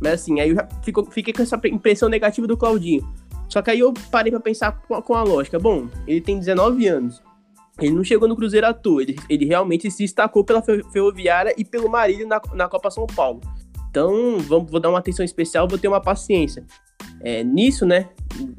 [0.00, 3.06] Mas assim, aí eu já fico, fiquei com essa impressão negativa do Claudinho.
[3.48, 5.58] Só que aí eu parei pra pensar com a, com a lógica.
[5.58, 7.22] Bom, ele tem 19 anos.
[7.80, 11.64] Ele não chegou no Cruzeiro à toa, ele, ele realmente se destacou pela Ferroviária e
[11.64, 13.40] pelo Marília na, na Copa São Paulo.
[13.90, 16.64] Então, vamos, vou dar uma atenção especial, vou ter uma paciência.
[17.20, 18.08] É, nisso, né,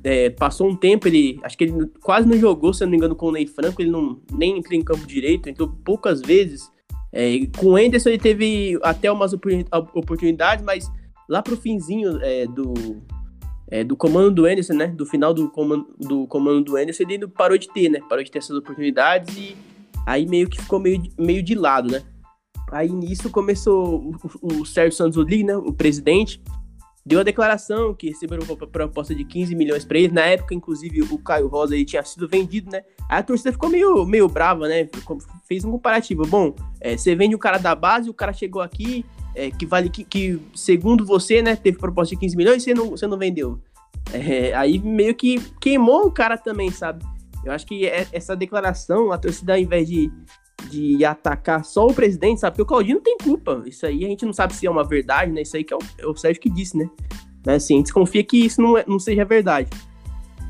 [0.04, 2.98] é, passou um tempo, ele, acho que ele quase não jogou, se eu não me
[2.98, 6.70] engano, com o Ney Franco, ele não, nem entrou em campo direito, entrou poucas vezes.
[7.12, 10.92] É, com o Anderson ele teve até umas oportunidades, mas
[11.28, 13.02] lá pro finzinho é, do,
[13.72, 14.88] é, do comando do Anderson, né?
[14.88, 18.00] Do final do comando, do comando do Anderson, ele parou de ter, né?
[18.10, 19.56] Parou de ter essas oportunidades e
[20.06, 22.04] aí meio que ficou meio, meio de lado, né?
[22.72, 25.56] Aí nisso começou o, o Sérgio Santos Rodrigues, né?
[25.56, 26.42] O presidente,
[27.06, 30.14] deu a declaração que recebeu uma proposta de 15 milhões para ele.
[30.14, 32.84] Na época, inclusive, o Caio Rosa aí tinha sido vendido, né?
[33.10, 34.88] Aí a torcida ficou meio, meio brava, né?
[35.48, 36.24] Fez um comparativo.
[36.28, 39.90] Bom, é, você vende o cara da base, o cara chegou aqui, é, que vale
[39.90, 43.18] que, que, segundo você, né, teve proposta de 15 milhões e você não, você não
[43.18, 43.60] vendeu.
[44.12, 47.06] É, aí meio que queimou o cara também, sabe?
[47.44, 50.12] Eu acho que é, essa declaração, a torcida, ao invés de,
[50.70, 52.54] de atacar só o presidente, sabe?
[52.54, 53.64] Porque o Claudinho tem culpa.
[53.66, 55.42] Isso aí a gente não sabe se é uma verdade, né?
[55.42, 56.90] Isso aí que é o, é o Sérgio que disse, né?
[57.46, 59.70] Mas assim, a gente desconfia que isso não, é, não seja verdade.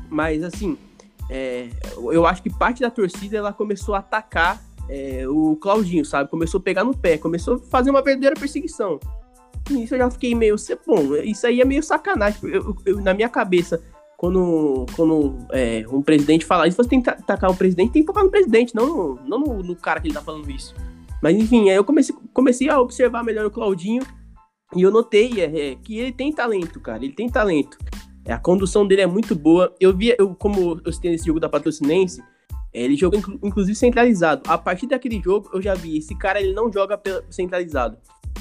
[0.08, 0.76] Mas assim,
[1.28, 6.28] é, eu acho que parte da torcida ela começou a atacar é, o Claudinho, sabe?
[6.28, 8.98] Começou a pegar no pé, começou a fazer uma verdadeira perseguição.
[9.70, 12.40] Nisso eu já fiquei meio, bom, isso aí é meio sacanagem.
[12.42, 13.80] Eu, eu, na minha cabeça,
[14.16, 18.06] quando, quando é, um presidente fala isso, você tem que atacar o presidente, tem que
[18.06, 20.74] focar no presidente, não, não no, no, cara que ele tá falando isso.
[21.22, 24.02] Mas enfim, aí eu comecei, comecei a observar melhor o Claudinho
[24.74, 27.78] e eu notei é, é, que ele tem talento, cara, ele tem talento.
[28.24, 29.74] É, a condução dele é muito boa.
[29.80, 32.20] Eu vi, eu, como eu citei nesse jogo da Patrocinense,
[32.72, 34.42] ele joga inclusive centralizado.
[34.46, 37.98] A partir daquele jogo, eu já vi, esse cara ele não joga centralizado.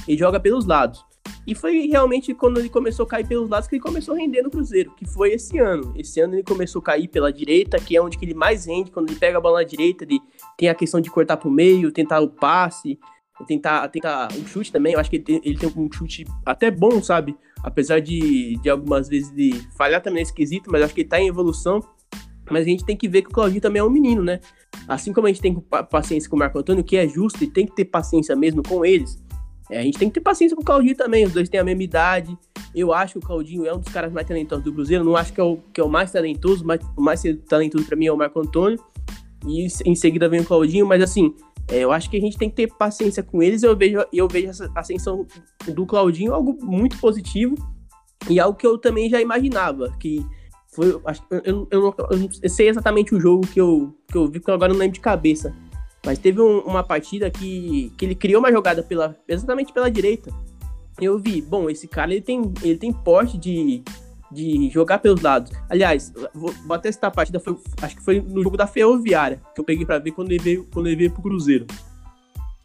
[0.07, 1.03] Ele joga pelos lados.
[1.45, 4.41] E foi realmente quando ele começou a cair pelos lados que ele começou a render
[4.41, 5.93] no Cruzeiro, que foi esse ano.
[5.97, 8.91] Esse ano ele começou a cair pela direita, que é onde que ele mais rende,
[8.91, 10.19] quando ele pega a bola na direita, ele
[10.57, 12.99] tem a questão de cortar pro meio, tentar o passe,
[13.47, 14.93] tentar, tentar o chute também.
[14.93, 17.35] Eu acho que ele tem, ele tem um chute até bom, sabe?
[17.63, 21.19] Apesar de, de algumas vezes de falhar também nesse quesito, mas acho que ele tá
[21.19, 21.81] em evolução.
[22.49, 24.39] Mas a gente tem que ver que o Claudinho também é um menino, né?
[24.87, 25.53] Assim como a gente tem
[25.89, 28.85] paciência com o Marco Antônio, que é justo e tem que ter paciência mesmo com
[28.85, 29.19] eles,
[29.69, 31.25] é, a gente tem que ter paciência com o Claudinho também.
[31.25, 32.37] Os dois têm a mesma idade.
[32.73, 35.03] Eu acho que o Claudinho é um dos caras mais talentosos do Cruzeiro.
[35.03, 37.95] Não acho que é o, que é o mais talentoso, mas o mais talentoso para
[37.95, 38.79] mim é o Marco Antônio.
[39.45, 41.33] E em seguida vem o Claudinho, mas assim,
[41.69, 43.61] é, eu acho que a gente tem que ter paciência com eles.
[43.61, 45.25] Eu vejo, eu vejo essa ascensão
[45.67, 47.55] do Claudinho algo muito positivo
[48.27, 49.95] e algo que eu também já imaginava.
[49.99, 50.25] Que
[50.71, 51.01] foi, eu,
[51.43, 51.95] eu, eu,
[52.43, 54.99] eu, sei exatamente o jogo que eu, que eu vi, porque agora não lembro de
[54.99, 55.53] cabeça.
[56.05, 60.31] Mas teve um, uma partida que, que ele criou uma jogada pela, exatamente pela direita.
[60.99, 63.83] Eu vi, bom, esse cara ele tem, ele tem porte de,
[64.31, 65.51] de jogar pelos lados.
[65.69, 69.41] Aliás, vou, vou até citar a partida, foi, acho que foi no jogo da Ferroviária,
[69.53, 71.65] que eu peguei para ver quando ele veio, quando ele veio pro Cruzeiro.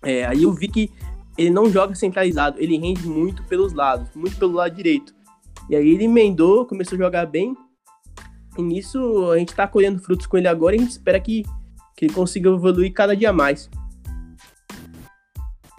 [0.03, 0.91] É, aí eu vi que
[1.37, 5.15] ele não joga centralizado, ele rende muito pelos lados, muito pelo lado direito.
[5.69, 7.57] E aí ele emendou, começou a jogar bem.
[8.57, 11.45] E nisso a gente tá colhendo frutos com ele agora e a gente espera que,
[11.97, 13.69] que ele consiga evoluir cada dia mais.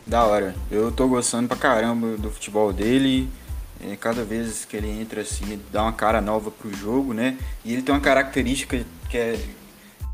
[0.05, 0.55] Da hora.
[0.69, 3.27] Eu tô gostando pra caramba do futebol dele.
[3.81, 7.37] É, cada vez que ele entra assim, dá uma cara nova pro jogo, né?
[7.63, 9.39] E ele tem uma característica que é.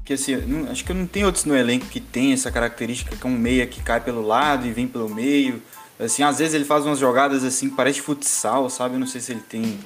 [0.04, 3.28] Que assim, não, acho que não tem outros no elenco que tem essa característica que
[3.28, 5.62] é um meia que cai pelo lado e vem pelo meio.
[6.00, 8.95] Assim, às vezes ele faz umas jogadas assim, parece futsal, sabe?
[8.95, 9.78] Eu não sei se ele tem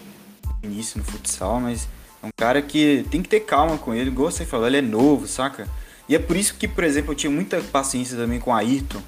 [0.64, 1.88] início no futsal, mas
[2.26, 4.10] é um cara que tem que ter calma com ele.
[4.10, 5.68] Igual você falou, ele é novo, saca?
[6.08, 9.02] E é por isso que, por exemplo, eu tinha muita paciência também com o Ayrton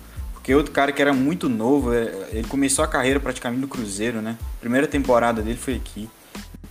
[0.47, 4.21] porque outro cara que era muito novo, é, ele começou a carreira praticamente no Cruzeiro,
[4.21, 4.37] né?
[4.39, 6.09] A primeira temporada dele foi aqui.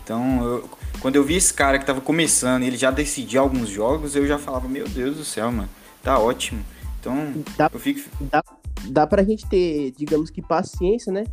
[0.02, 3.68] Então, eu, quando eu vi esse cara que tava começando e ele já decidia alguns
[3.68, 5.68] jogos, eu já falava, meu Deus do céu, mano,
[6.02, 6.64] tá ótimo.
[6.98, 8.00] Então, dá, eu fico.
[8.18, 8.42] Dá,
[8.88, 11.24] dá pra gente ter, digamos que, paciência, né?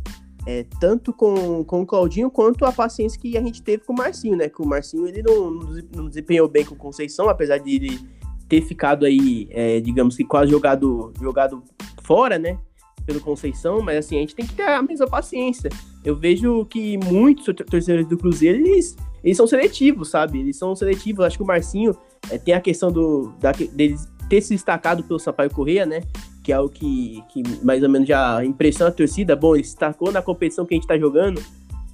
[0.46, 3.96] É, tanto com, com o Claudinho quanto a paciência que a gente teve com o
[3.96, 4.48] Marcinho, né?
[4.48, 5.50] Que o Marcinho ele não,
[5.94, 8.00] não desempenhou bem com o Conceição, apesar de ele
[8.48, 11.62] ter ficado aí, é, digamos que quase jogado, jogado
[12.02, 12.58] fora, né?
[13.06, 15.70] Pelo Conceição, mas assim, a gente tem que ter a mesma paciência.
[16.04, 20.40] Eu vejo que muitos torcedores do Cruzeiro, eles, eles são seletivos, sabe?
[20.40, 21.24] Eles são seletivos.
[21.24, 21.96] Acho que o Marcinho
[22.30, 26.02] é, tem a questão do, da, deles ter se destacado pelo Sampaio Correia, né?
[26.44, 29.34] Que é o que, que mais ou menos já impressiona a torcida.
[29.34, 31.42] Bom, ele destacou na competição que a gente tá jogando,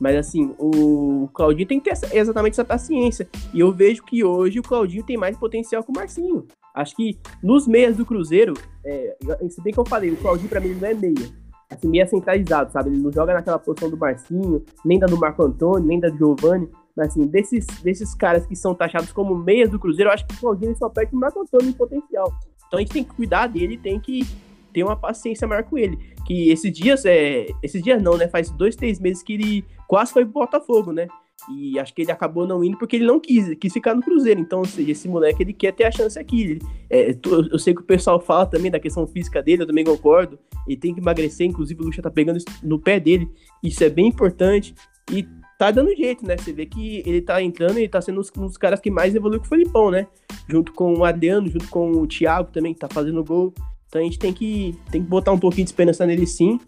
[0.00, 3.28] mas assim, o Claudinho tem que ter essa, exatamente essa paciência.
[3.54, 6.46] E eu vejo que hoje o Claudinho tem mais potencial que o Marcinho.
[6.74, 9.16] Acho que nos meias do Cruzeiro, é,
[9.50, 11.40] se bem que eu falei, o Claudinho pra mim não é meia.
[11.70, 12.90] Assim, meia centralizado, sabe?
[12.90, 16.16] Ele não joga naquela posição do Marcinho, nem da do Marco Antônio, nem da do
[16.16, 16.68] Giovanni.
[16.96, 20.34] Mas assim, desses, desses caras que são taxados como meias do Cruzeiro, eu acho que
[20.34, 22.32] o Claudinho só perde o Marco Antônio em potencial.
[22.70, 24.24] Então a gente tem que cuidar dele, tem que
[24.72, 25.98] ter uma paciência maior com ele.
[26.24, 28.28] Que esses dias, é, esses dias não, né?
[28.28, 31.08] Faz dois, três meses que ele quase foi pro Botafogo, né?
[31.48, 34.40] E acho que ele acabou não indo porque ele não quis, quis ficar no Cruzeiro.
[34.40, 36.60] Então, ou seja, esse moleque ele quer ter a chance aqui.
[36.88, 37.16] É,
[37.50, 40.38] eu sei que o pessoal fala também da questão física dele, eu também concordo.
[40.68, 43.28] Ele tem que emagrecer, inclusive o Lucha tá pegando no pé dele.
[43.64, 44.74] Isso é bem importante.
[45.10, 45.26] E
[45.60, 46.38] tá dando jeito, né?
[46.38, 49.40] Você vê que ele tá entrando e tá sendo um dos caras que mais evoluiu
[49.40, 50.06] com o Felipão, né?
[50.48, 53.52] Junto com o Adriano, junto com o Thiago também, que tá fazendo gol.
[53.86, 56.58] Então a gente tem que, tem que botar um pouquinho de esperança nele sim.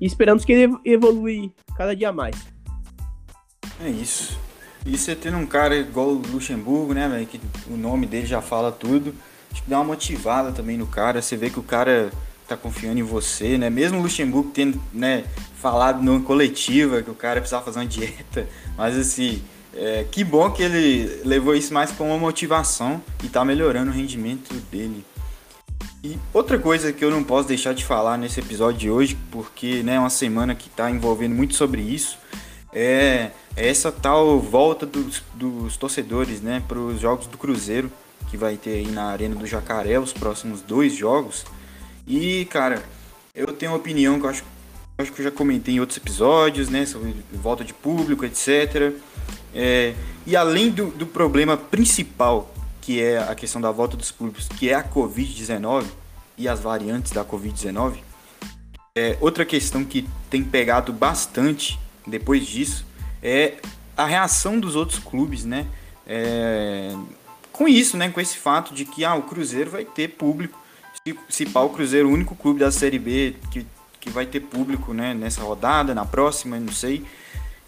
[0.00, 2.34] E esperamos que ele evolui cada dia mais.
[3.80, 4.36] É isso.
[4.84, 7.26] E você tendo um cara igual o Luxemburgo, né, velho?
[7.28, 9.14] Que o nome dele já fala tudo.
[9.52, 11.22] Acho que dá uma motivada também no cara.
[11.22, 12.10] Você vê que o cara
[12.50, 13.70] tá confiando em você, né?
[13.70, 15.24] Mesmo o Luxemburgo tendo, né,
[15.60, 18.46] falado no coletiva que o cara precisava fazer uma dieta.
[18.76, 19.42] Mas assim,
[19.74, 23.94] é, que bom que ele levou isso mais como uma motivação e tá melhorando o
[23.94, 25.04] rendimento dele.
[26.02, 29.82] E outra coisa que eu não posso deixar de falar nesse episódio de hoje, porque
[29.82, 32.18] né, é uma semana que está envolvendo muito sobre isso,
[32.72, 37.92] é, é essa tal volta dos, dos torcedores né, para os jogos do Cruzeiro,
[38.30, 41.44] que vai ter aí na Arena do Jacaré os próximos dois jogos.
[42.06, 42.82] E, cara,
[43.34, 44.44] eu tenho uma opinião que eu acho,
[44.98, 48.92] acho que eu já comentei em outros episódios, né, sobre volta de público, etc.
[49.54, 49.94] É,
[50.26, 54.68] e além do, do problema principal, que é a questão da volta dos públicos, que
[54.68, 55.84] é a Covid-19
[56.36, 57.98] e as variantes da Covid-19,
[58.96, 62.84] é, outra questão que tem pegado bastante depois disso
[63.22, 63.56] é
[63.96, 65.66] a reação dos outros clubes, né?
[66.06, 66.94] É,
[67.52, 68.10] com isso, né?
[68.10, 70.58] Com esse fato de que ah, o Cruzeiro vai ter público.
[71.30, 73.66] Se, pá, o Cruzeiro o único clube da Série B que,
[73.98, 77.06] que vai ter público né, nessa rodada, na próxima, não sei.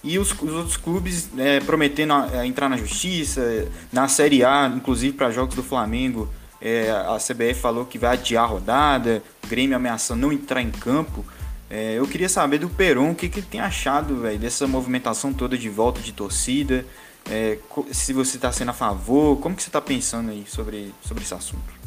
[0.05, 4.71] E os, os outros clubes é, prometendo a, a entrar na justiça, na Série A,
[4.75, 6.29] inclusive para jogos do Flamengo,
[6.61, 10.71] é, a CBF falou que vai adiar a rodada, o Grêmio ameaçando não entrar em
[10.71, 11.25] campo.
[11.71, 15.33] É, eu queria saber do Peron o que, que ele tem achado véio, dessa movimentação
[15.33, 16.85] toda de volta de torcida.
[17.31, 17.57] É,
[17.93, 21.33] se você está sendo a favor, como que você está pensando aí sobre, sobre esse
[21.33, 21.82] assunto?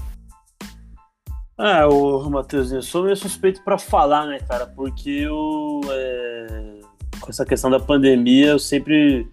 [1.58, 4.68] Ah, o Matheus, eu sou meio suspeito para falar, né, cara?
[4.68, 6.80] Porque eu, é,
[7.22, 9.26] com essa questão da pandemia, eu sempre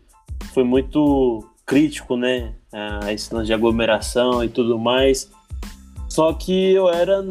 [0.54, 5.32] fui muito crítico, né, a esse lance de aglomeração e tudo mais.
[6.08, 7.24] Só que eu era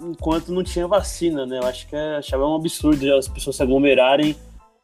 [0.00, 1.58] enquanto não tinha vacina, né?
[1.58, 4.36] Eu acho que é, achava um absurdo as pessoas se aglomerarem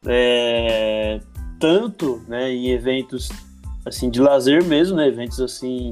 [0.07, 1.21] é,
[1.61, 3.29] tanto, né, em eventos
[3.85, 5.07] assim de lazer mesmo, né?
[5.07, 5.89] Eventos assim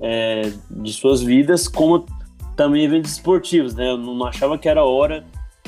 [0.00, 2.04] é, de suas vidas, como
[2.58, 3.88] também eventos esportivos, né?
[3.88, 5.24] Eu não achava que era hora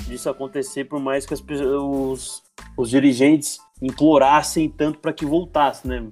[0.06, 2.42] disso acontecer, por mais que as, os,
[2.76, 6.04] os dirigentes implorassem tanto para que voltasse, né?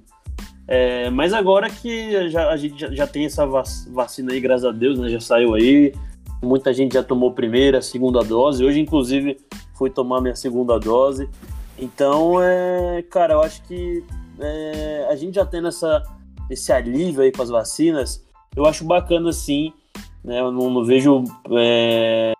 [0.67, 4.71] É, mas agora que já, a gente já, já, tem essa vacina aí, graças a
[4.71, 5.09] Deus, né?
[5.09, 5.93] Já saiu aí,
[6.41, 8.63] Muita gente já tomou primeira, segunda dose.
[8.63, 9.37] Hoje, inclusive,
[9.75, 11.29] fui tomar minha segunda dose.
[11.77, 14.03] Então, é, cara, eu acho que
[14.39, 16.01] é, a gente já tendo essa,
[16.49, 19.73] esse alívio aí com as vacinas, eu acho bacana sim.
[20.23, 20.39] Né?
[20.39, 22.33] Eu não, não vejo é,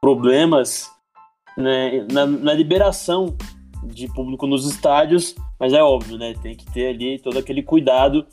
[0.00, 0.90] problemas
[1.56, 3.36] né, na, na, liberação
[3.84, 6.34] de público nos estádios, mas é óbvio, né?
[6.42, 8.26] Tem que ter ali todo aquele cuidado,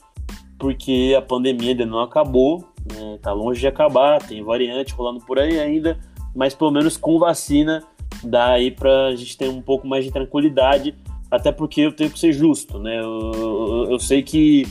[0.57, 3.19] porque a pandemia ainda não acabou né?
[3.21, 5.99] Tá longe de acabar, tem variante rolando por aí ainda,
[6.35, 7.83] mas pelo menos com vacina
[8.23, 10.95] dá aí pra gente ter um pouco mais de tranquilidade,
[11.29, 12.99] até porque eu tenho que ser justo, né?
[12.99, 14.67] Eu, eu, eu sei que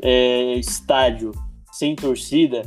[0.00, 1.32] é, estádio
[1.70, 2.62] sem torcida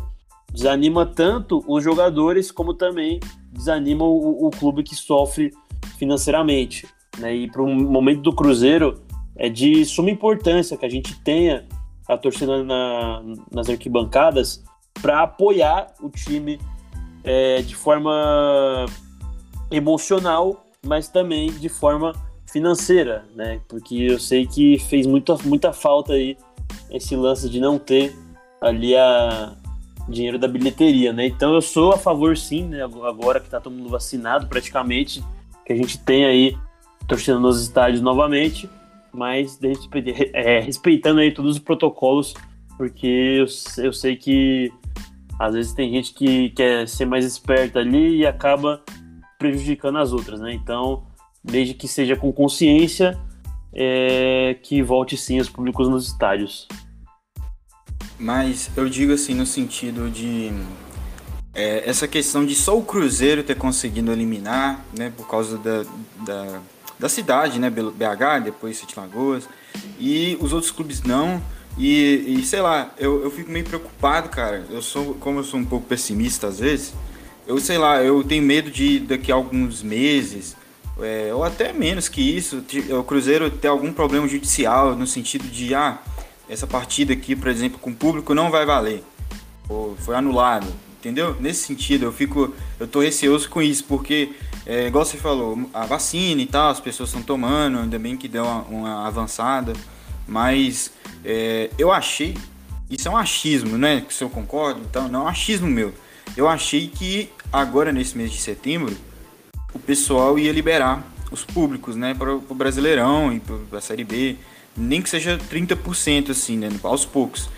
[0.55, 3.19] desanima tanto os jogadores como também
[3.51, 5.51] desanima o, o clube que sofre
[5.97, 6.87] financeiramente.
[7.19, 7.35] Né?
[7.35, 9.01] E para o momento do Cruzeiro
[9.35, 11.67] é de suma importância que a gente tenha
[12.07, 14.63] a torcida na, nas arquibancadas
[15.01, 16.59] para apoiar o time
[17.23, 18.85] é, de forma
[19.69, 22.13] emocional, mas também de forma
[22.49, 23.59] financeira, né?
[23.67, 26.37] Porque eu sei que fez muita, muita falta aí
[26.89, 28.15] esse lance de não ter
[28.61, 29.55] ali a
[30.07, 31.25] dinheiro da bilheteria, né?
[31.25, 32.83] Então eu sou a favor sim, né?
[32.83, 35.23] Agora que tá todo mundo vacinado praticamente,
[35.65, 36.57] que a gente tem aí
[37.07, 38.69] torcendo nos estádios novamente,
[39.11, 39.59] mas
[40.33, 42.33] é, respeitando aí todos os protocolos,
[42.77, 43.45] porque eu,
[43.83, 44.71] eu sei que
[45.39, 48.81] às vezes tem gente que quer ser mais esperta ali e acaba
[49.37, 50.53] prejudicando as outras, né?
[50.53, 51.03] Então,
[51.43, 53.19] desde que seja com consciência,
[53.73, 56.67] é, que volte sim os públicos nos estádios.
[58.17, 60.51] Mas eu digo assim no sentido de
[61.53, 65.85] é, essa questão de só o Cruzeiro ter conseguido eliminar, né, por causa da,
[66.25, 66.59] da,
[66.99, 69.47] da cidade, né, BH, depois Sete Lagoas,
[69.99, 71.41] e os outros clubes não.
[71.77, 74.65] E, e sei lá, eu, eu fico meio preocupado, cara.
[74.69, 76.93] Eu sou, como eu sou um pouco pessimista às vezes,
[77.47, 80.55] eu sei lá, eu tenho medo de daqui a alguns meses,
[81.01, 82.63] é, ou até menos que isso,
[82.97, 85.99] o Cruzeiro ter algum problema judicial no sentido de, ah,
[86.49, 89.03] essa partida aqui, por exemplo, com o público não vai valer,
[89.67, 90.67] ou foi anulado,
[90.99, 91.35] entendeu?
[91.39, 94.31] Nesse sentido, eu fico, eu tô receoso com isso, porque,
[94.65, 98.27] é, igual você falou, a vacina e tal, as pessoas estão tomando, ainda bem que
[98.27, 99.73] deu uma, uma avançada,
[100.27, 100.91] mas
[101.23, 102.37] é, eu achei,
[102.89, 104.05] isso é um achismo, né?
[104.07, 105.93] Que eu concordo, então, não é um achismo meu.
[106.37, 108.95] Eu achei que agora nesse mês de setembro
[109.73, 114.37] o pessoal ia liberar os públicos, né, para o Brasileirão e para a Série B,
[114.77, 117.49] nem que seja 30% assim, né, aos poucos.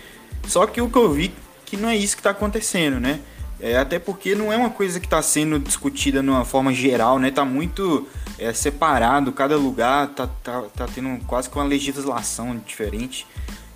[0.46, 1.32] Só que o que eu vi
[1.66, 3.20] que não é isso que está acontecendo, né?
[3.60, 7.18] É, até porque não é uma coisa que está sendo discutida de uma forma geral,
[7.18, 7.30] né?
[7.30, 8.06] Tá muito
[8.38, 13.26] é, separado, cada lugar tá, tá, tá tendo quase que uma legislação diferente.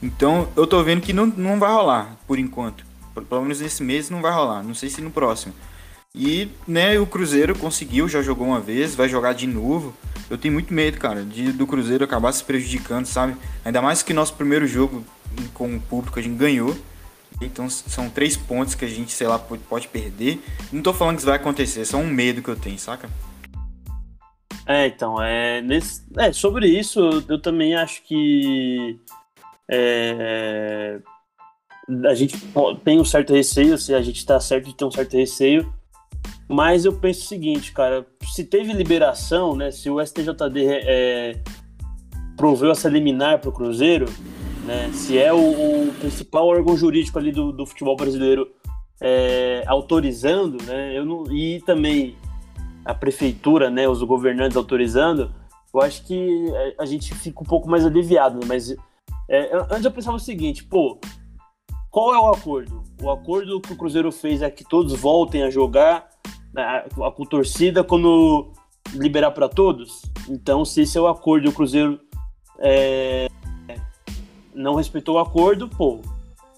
[0.01, 2.85] Então eu tô vendo que não, não vai rolar, por enquanto.
[3.29, 4.63] Pelo menos nesse mês não vai rolar.
[4.63, 5.53] Não sei se no próximo.
[6.15, 9.95] E, né, o Cruzeiro conseguiu, já jogou uma vez, vai jogar de novo.
[10.29, 13.35] Eu tenho muito medo, cara, de, do Cruzeiro acabar se prejudicando, sabe?
[13.65, 15.03] Ainda mais que nosso primeiro jogo
[15.55, 16.77] com o público a gente ganhou.
[17.41, 20.39] Então são três pontos que a gente, sei lá, pode, perder.
[20.71, 23.09] Não tô falando que isso vai acontecer, é só um medo que eu tenho, saca?
[24.67, 28.99] É, então, é, nesse, é sobre isso eu também acho que
[29.69, 31.01] é,
[32.07, 32.37] a gente
[32.85, 35.73] tem um certo receio, se a gente está certo de ter um certo receio,
[36.49, 41.41] mas eu penso o seguinte, cara, se teve liberação, né, se o STJD é,
[42.37, 44.07] proveu essa liminar para o Cruzeiro,
[44.65, 45.39] né, se é o,
[45.89, 48.51] o, principal órgão jurídico ali do, do futebol brasileiro
[49.01, 52.17] é, autorizando, né, eu não, e também
[52.85, 55.33] a prefeitura, né, os governantes autorizando,
[55.73, 56.47] eu acho que
[56.79, 58.75] a gente fica um pouco mais aliviado, né, mas
[59.29, 60.99] é, antes eu pensava o seguinte, pô,
[61.91, 62.83] qual é o acordo?
[63.03, 66.09] O acordo que o Cruzeiro fez é que todos voltem a jogar
[66.57, 68.53] a, a, com torcida quando
[68.93, 70.03] liberar para todos.
[70.29, 72.01] Então, se esse é o acordo e o Cruzeiro
[72.59, 73.29] é,
[74.55, 76.01] não respeitou o acordo, pô,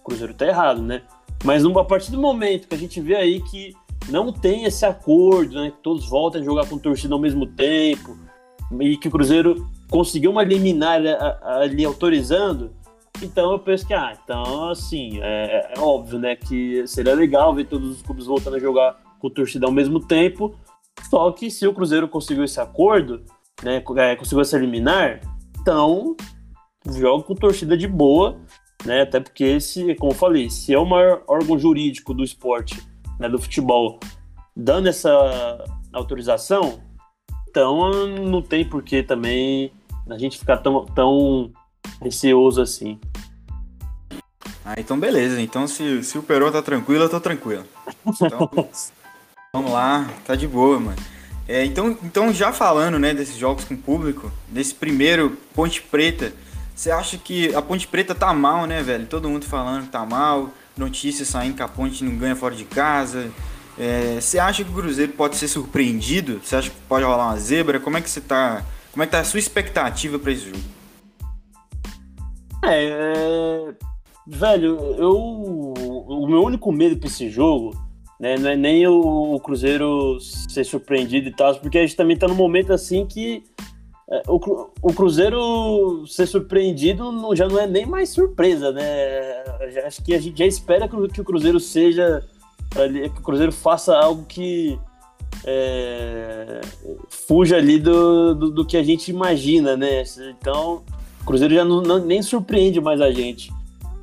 [0.01, 1.03] o Cruzeiro tá errado, né?
[1.45, 3.75] Mas a partir do momento que a gente vê aí que
[4.09, 5.71] não tem esse acordo, né?
[5.71, 8.17] Que todos voltem a jogar com torcida ao mesmo tempo
[8.81, 11.01] e que o Cruzeiro conseguiu uma liminar
[11.43, 12.73] ali autorizando,
[13.23, 17.67] então eu penso que, ah, então assim, é, é, óbvio, né, que seria legal ver
[17.67, 20.55] todos os clubes voltando a jogar com torcida ao mesmo tempo.
[21.09, 23.25] Só que se o Cruzeiro conseguiu esse acordo,
[23.63, 25.21] né, é, conseguiu essa liminar,
[25.59, 26.15] então
[26.91, 28.39] joga com torcida de boa,
[28.85, 32.83] né, até porque, se, como eu falei, se é o maior órgão jurídico do esporte,
[33.19, 33.99] né, do futebol,
[34.55, 36.81] dando essa autorização,
[37.49, 39.73] então não tem por que também
[40.11, 41.51] a gente ficar tão, tão
[42.03, 43.01] receoso assim.
[44.65, 45.41] Ah, então beleza.
[45.41, 47.65] Então se, se o Perô tá tranquilo, eu tô tranquilo.
[48.21, 48.69] Então,
[49.55, 50.97] vamos lá, tá de boa, mano.
[51.47, 56.33] É, então, então, já falando né, desses jogos com público, desse primeiro Ponte Preta,
[56.75, 59.07] você acha que a Ponte Preta tá mal, né, velho?
[59.07, 62.65] Todo mundo falando que tá mal, notícias saindo que a Ponte não ganha fora de
[62.65, 63.31] casa.
[63.79, 66.41] É, você acha que o Cruzeiro pode ser surpreendido?
[66.43, 67.79] Você acha que pode rolar uma zebra?
[67.79, 68.61] Como é que você tá.
[68.91, 70.63] Como é que tá a sua expectativa para esse jogo?
[72.65, 73.75] É, é,
[74.27, 77.84] velho, eu o meu único medo para esse jogo,
[78.21, 82.29] né, não é nem o, Cruzeiro ser surpreendido e tal, porque a gente também tá
[82.29, 83.43] num momento assim que
[84.11, 84.37] é, o,
[84.83, 89.43] o Cruzeiro ser surpreendido não, já não é nem mais surpresa, né?
[89.87, 92.23] Acho que a gente já espera que, que o Cruzeiro seja
[92.75, 94.79] que o Cruzeiro faça algo que
[95.45, 96.61] é,
[97.09, 100.03] fuja ali do, do, do, que a gente imagina, né?
[100.31, 100.83] Então,
[101.23, 103.53] o Cruzeiro já não, não, nem surpreende mais a gente.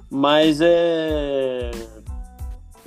[0.10, 1.71] Mas é,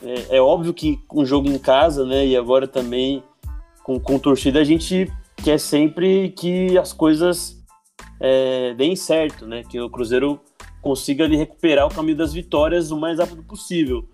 [0.04, 2.26] é, é, óbvio que com jogo em casa, né?
[2.26, 3.22] E agora também
[3.82, 5.10] com, com torcida, a gente
[5.42, 7.62] quer sempre que as coisas
[8.20, 9.62] é, deem certo, né?
[9.68, 10.40] Que o Cruzeiro
[10.82, 14.07] consiga ali recuperar o caminho das vitórias o mais rápido possível.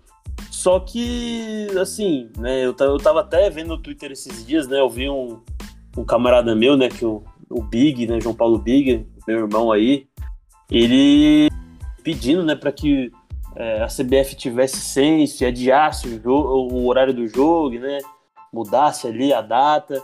[0.49, 2.65] Só que, assim, né?
[2.65, 4.79] Eu, eu tava até vendo no Twitter esses dias, né?
[4.79, 5.39] Eu vi um,
[5.97, 6.87] um camarada meu, né?
[6.87, 8.19] Que o, o Big, né?
[8.21, 10.07] João Paulo Big, meu irmão aí,
[10.69, 11.49] ele
[12.03, 13.11] pedindo, né, para que
[13.55, 17.99] é, a CBF tivesse senso e adiasse o, jogo, o horário do jogo, né,
[18.51, 20.01] mudasse ali a data.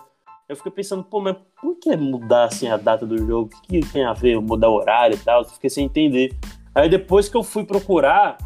[0.47, 3.49] Eu fiquei pensando, pô, mas por que mudar assim a data do jogo?
[3.53, 5.41] O que, que tem a ver mudar o horário e tal?
[5.41, 6.35] Eu fiquei sem entender.
[6.73, 8.37] Aí depois que eu fui procurar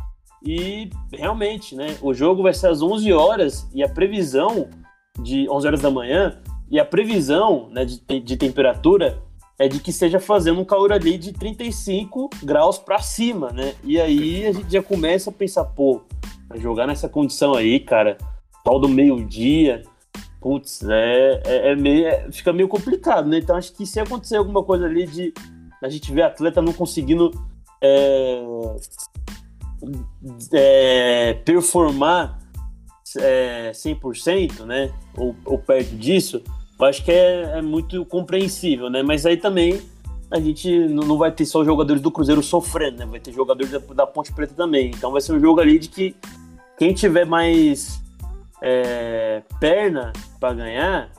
[0.43, 4.69] e realmente, né, o jogo vai ser às 11 horas e a previsão
[5.19, 9.21] de 11 horas da manhã e a previsão, né, de, de temperatura
[9.61, 13.75] é de que seja fazendo um calor ali de 35 graus para cima, né?
[13.83, 16.01] E aí a gente já começa a pensar, pô,
[16.55, 18.17] jogar nessa condição aí, cara,
[18.63, 19.83] tal do meio-dia,
[20.39, 23.37] putz, é, é, é meio, é, fica meio complicado, né?
[23.37, 25.31] Então acho que se acontecer alguma coisa ali de
[25.79, 27.29] a gente ver atleta não conseguindo
[27.79, 28.41] é,
[30.53, 32.39] é, performar
[33.19, 34.91] é, 100%, né?
[35.15, 36.41] Ou, ou perto disso,
[36.81, 39.03] eu acho que é, é, muito compreensível, né?
[39.03, 39.81] Mas aí também
[40.31, 43.05] a gente não vai ter só os jogadores do Cruzeiro sofrendo, né?
[43.05, 44.87] Vai ter jogadores da, da Ponte Preta também.
[44.87, 46.15] Então vai ser um jogo ali de que
[46.77, 48.01] quem tiver mais
[48.61, 51.11] é, perna para ganhar,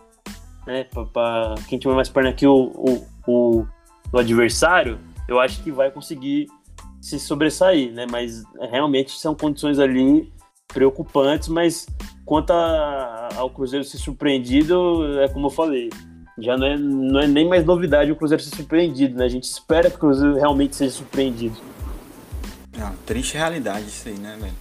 [0.67, 0.85] né?
[0.85, 3.67] Pra, pra, quem tiver mais perna que o, o, o,
[4.13, 4.99] o adversário,
[5.29, 6.49] eu acho que vai conseguir
[7.01, 8.07] se sobressair, né?
[8.11, 10.33] Mas realmente são condições ali
[10.67, 11.87] preocupantes, mas
[12.25, 15.91] quanto a, ao Cruzeiro ser surpreendido, é como eu falei,
[16.39, 19.25] já não é, não é nem mais novidade o Cruzeiro ser surpreendido, né?
[19.25, 21.57] A gente espera que o Cruzeiro realmente seja surpreendido.
[22.73, 24.55] É uma triste realidade isso aí, né, velho?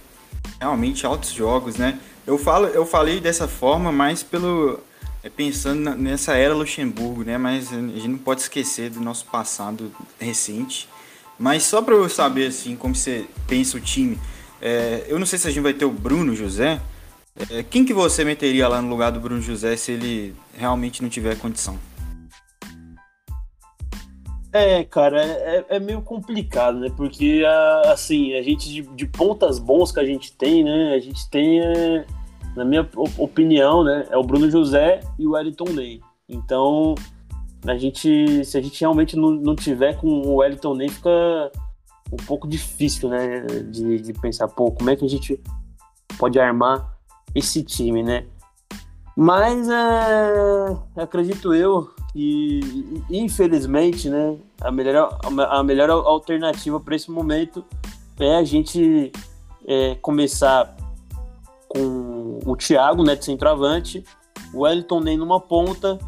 [0.60, 1.98] Realmente altos jogos, né?
[2.26, 4.78] Eu falo, eu falei dessa forma, mais pelo
[5.22, 7.38] é, pensando nessa era Luxemburgo, né?
[7.38, 10.88] Mas a gente não pode esquecer do nosso passado recente.
[11.38, 14.18] Mas só para eu saber assim como você pensa o time,
[14.60, 16.80] é, eu não sei se a gente vai ter o Bruno José.
[17.50, 21.08] É, quem que você meteria lá no lugar do Bruno José se ele realmente não
[21.08, 21.78] tiver condição?
[24.52, 26.92] É, cara, é, é meio complicado, né?
[26.94, 27.42] Porque,
[27.86, 30.92] assim, a gente, de, de, pontas bons que a gente tem, né?
[30.94, 32.04] A gente tem, é,
[32.54, 34.06] na minha opinião, né?
[34.10, 36.00] É o Bruno José e o Wellington Ney.
[36.28, 36.94] Então,
[37.66, 41.50] a gente, se a gente realmente não, não tiver com o Wellington Ney, fica
[42.12, 43.46] um pouco difícil, né?
[43.70, 45.40] De, de pensar, pô, como é que a gente
[46.18, 46.91] pode armar
[47.34, 48.26] esse time, né?
[49.16, 55.18] Mas é, acredito eu que, infelizmente, né, a melhor,
[55.50, 57.64] a melhor alternativa para esse momento
[58.18, 59.12] é a gente
[59.66, 60.76] é, começar
[61.68, 64.04] com o Thiago, né, de centroavante,
[64.52, 65.98] o Wellington nem numa ponta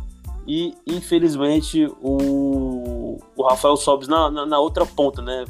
[0.47, 5.45] e, infelizmente, o, o Rafael Sobis na, na, na, outra ponta, né?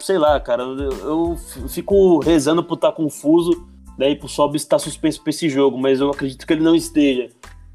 [0.00, 1.36] Sei lá, cara, eu, eu
[1.68, 3.64] fico rezando por estar confuso,
[3.98, 7.28] daí pro Sobis estar suspenso para esse jogo, mas eu acredito que ele não esteja.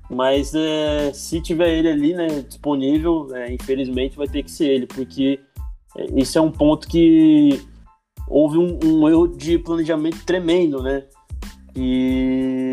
[0.10, 4.88] Mas é, se tiver ele ali, né, disponível, é, infelizmente vai ter que ser ele,
[4.88, 5.40] porque
[5.96, 7.62] é, esse é um ponto que
[8.28, 11.04] houve um, um erro de planejamento tremendo, né?
[11.76, 12.72] E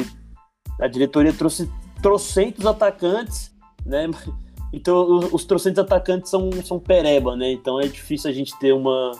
[0.80, 1.70] a diretoria trouxe
[2.02, 4.08] trocentos atacantes, né?
[4.72, 7.52] Então os, os trocentos atacantes são, são pereba, né?
[7.52, 9.12] Então é difícil a gente ter uma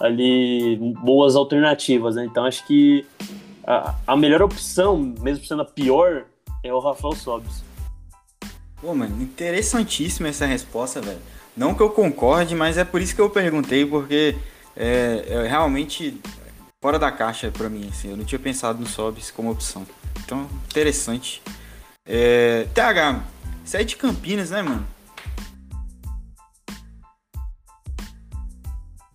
[0.00, 2.24] ali boas alternativas, né?
[2.24, 3.06] Então acho que
[3.66, 6.24] a, a melhor opção, mesmo sendo a pior,
[6.62, 7.62] é o Rafael Sobis.
[8.80, 11.20] Pô, mano, interessantíssima essa resposta, velho.
[11.56, 14.36] Não que eu concorde, mas é por isso que eu perguntei, porque
[14.76, 16.20] é, é realmente
[16.82, 18.10] fora da caixa para mim, assim.
[18.10, 19.86] Eu não tinha pensado no Sobis como opção.
[20.24, 21.42] Então, interessante.
[22.04, 23.22] É, TH,
[23.64, 24.86] você é de Campinas, né, mano?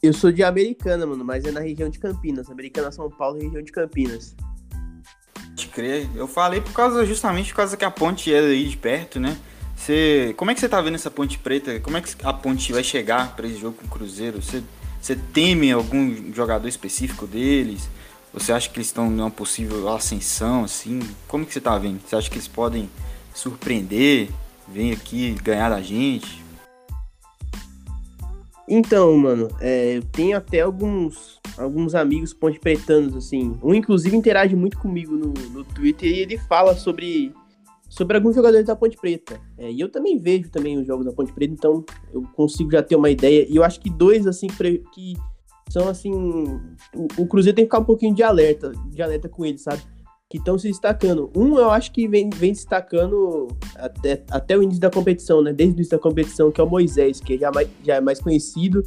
[0.01, 2.49] Eu sou de Americana, mano, mas é na região de Campinas.
[2.49, 4.35] Americana, São Paulo, região de Campinas.
[5.33, 6.07] Pode crer.
[6.15, 9.37] Eu falei por causa, justamente por causa que a ponte é aí de perto, né?
[9.75, 11.79] Você, como é que você tá vendo essa ponte preta?
[11.79, 14.41] Como é que a ponte vai chegar para esse jogo com o Cruzeiro?
[14.41, 14.63] Você,
[15.01, 17.89] você teme algum jogador específico deles?
[18.33, 20.99] Você acha que eles estão numa possível ascensão, assim?
[21.27, 22.01] Como que você tá vendo?
[22.05, 22.89] Você acha que eles podem
[23.33, 24.29] surpreender,
[24.67, 26.43] vir aqui ganhar da gente?
[28.67, 33.57] Então, mano, é, eu tenho até alguns, alguns amigos ponte pretanos, assim.
[33.63, 37.33] Um, inclusive, interage muito comigo no, no Twitter e ele fala sobre,
[37.87, 39.39] sobre alguns jogadores da Ponte Preta.
[39.57, 42.83] É, e eu também vejo também os jogos da Ponte Preta, então eu consigo já
[42.83, 43.47] ter uma ideia.
[43.49, 44.47] E eu acho que dois, assim,
[44.93, 45.15] que
[45.69, 46.11] são assim.
[46.13, 49.81] O, o, Cruzeiro tem que ficar um pouquinho de alerta, de alerta com ele, sabe?
[50.29, 51.31] Que estão se destacando.
[51.35, 55.53] Um eu acho que vem, vem destacando até, até o início da competição, né?
[55.53, 58.19] Desde o início da competição, que é o Moisés, que já, mais, já é mais
[58.19, 58.83] conhecido,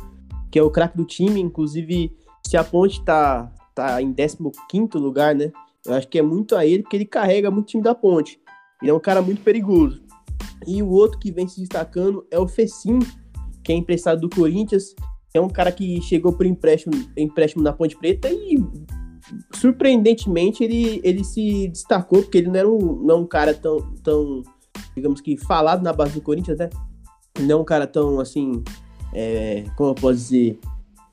[0.51, 1.41] que é o craque do time.
[1.41, 2.12] Inclusive,
[2.47, 4.38] se a ponte tá, tá em 15
[4.95, 5.51] lugar, né?
[5.86, 8.38] Eu acho que é muito a ele, porque ele carrega muito o time da ponte.
[8.82, 10.03] Ele é um cara muito perigoso.
[10.66, 12.99] E o outro que vem se destacando é o Fecim,
[13.64, 14.95] que é emprestado do Corinthians,
[15.32, 18.59] é um cara que chegou por empréstimo, empréstimo na Ponte Preta e
[19.54, 23.78] surpreendentemente ele, ele se destacou, porque ele não era um, não é um cara tão,
[24.02, 24.42] tão,
[24.94, 26.70] digamos que, falado na base do Corinthians, né?
[27.40, 28.62] Não é um cara tão, assim,
[29.12, 30.58] é, como eu posso dizer,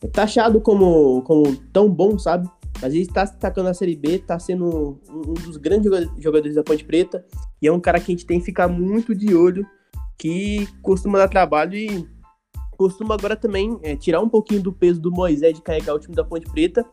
[0.01, 2.49] é taxado como, como tão bom, sabe?
[2.81, 6.55] Mas ele está se destacando na Série B, está sendo um, um dos grandes jogadores
[6.55, 7.25] da Ponte Preta,
[7.61, 9.65] e é um cara que a gente tem que ficar muito de olho
[10.17, 12.07] que costuma dar trabalho e
[12.77, 16.15] costuma agora também é, tirar um pouquinho do peso do Moisés de carregar o time
[16.15, 16.85] da Ponte Preta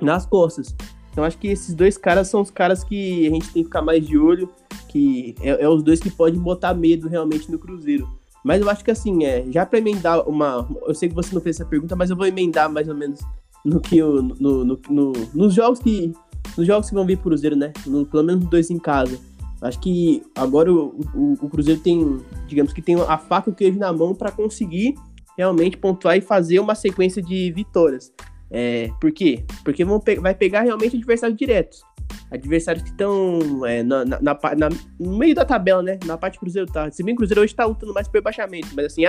[0.00, 0.74] nas costas.
[1.10, 3.82] Então acho que esses dois caras são os caras que a gente tem que ficar
[3.82, 4.50] mais de olho,
[4.88, 8.06] que é, é os dois que podem botar medo realmente no Cruzeiro.
[8.44, 10.68] Mas eu acho que assim, é, já para emendar uma.
[10.86, 13.18] Eu sei que você não fez essa pergunta, mas eu vou emendar mais ou menos
[13.64, 16.12] no que eu, no, no, no, nos jogos que.
[16.56, 17.72] Nos jogos que vão vir pro Cruzeiro, né?
[17.84, 19.18] No, pelo menos dois em casa.
[19.60, 23.56] Acho que agora o, o, o, Cruzeiro tem, digamos que tem a faca e o
[23.56, 24.94] queijo na mão para conseguir
[25.36, 28.12] realmente pontuar e fazer uma sequência de vitórias.
[28.50, 29.44] É, por quê?
[29.64, 31.82] Porque vão pe vai pegar realmente adversários diretos.
[32.30, 34.68] Adversários que estão é, na, na, na,
[34.98, 35.98] no meio da tabela, né?
[36.04, 36.90] Na parte Cruzeiro tá.
[36.90, 39.02] Se bem que o Cruzeiro hoje tá lutando mais por rebaixamento, mas assim,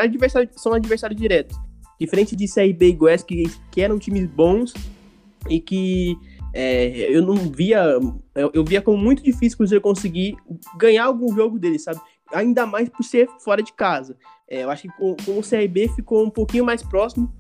[0.56, 1.58] são adversários diretos.
[2.00, 4.74] Diferente de CRB e Goiás, que, que eram times bons
[5.50, 6.16] e que
[6.54, 7.84] é, eu não via.
[8.36, 10.36] Eu, eu, via como muito difícil o Cruzeiro conseguir
[10.78, 12.00] ganhar algum jogo dele, sabe?
[12.34, 14.18] Ainda mais por ser fora de casa.
[14.50, 17.32] É, eu acho que com, com, o CRB ficou um pouquinho mais próximo.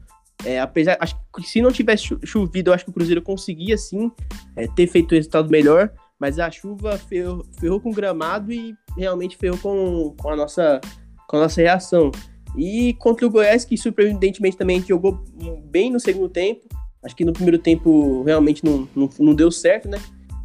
[0.45, 4.11] É, apesar, acho que se não tivesse chovido, eu acho que o Cruzeiro conseguia sim
[4.55, 5.91] é, ter feito o resultado melhor.
[6.19, 10.81] Mas a chuva ferrou, ferrou com o gramado e realmente ferrou com, com, a nossa,
[11.27, 12.11] com a nossa reação.
[12.57, 15.23] E contra o Goiás, que surpreendentemente também jogou
[15.69, 16.67] bem no segundo tempo,
[17.03, 19.97] Acho que no primeiro tempo realmente não, não, não, deu certo, né?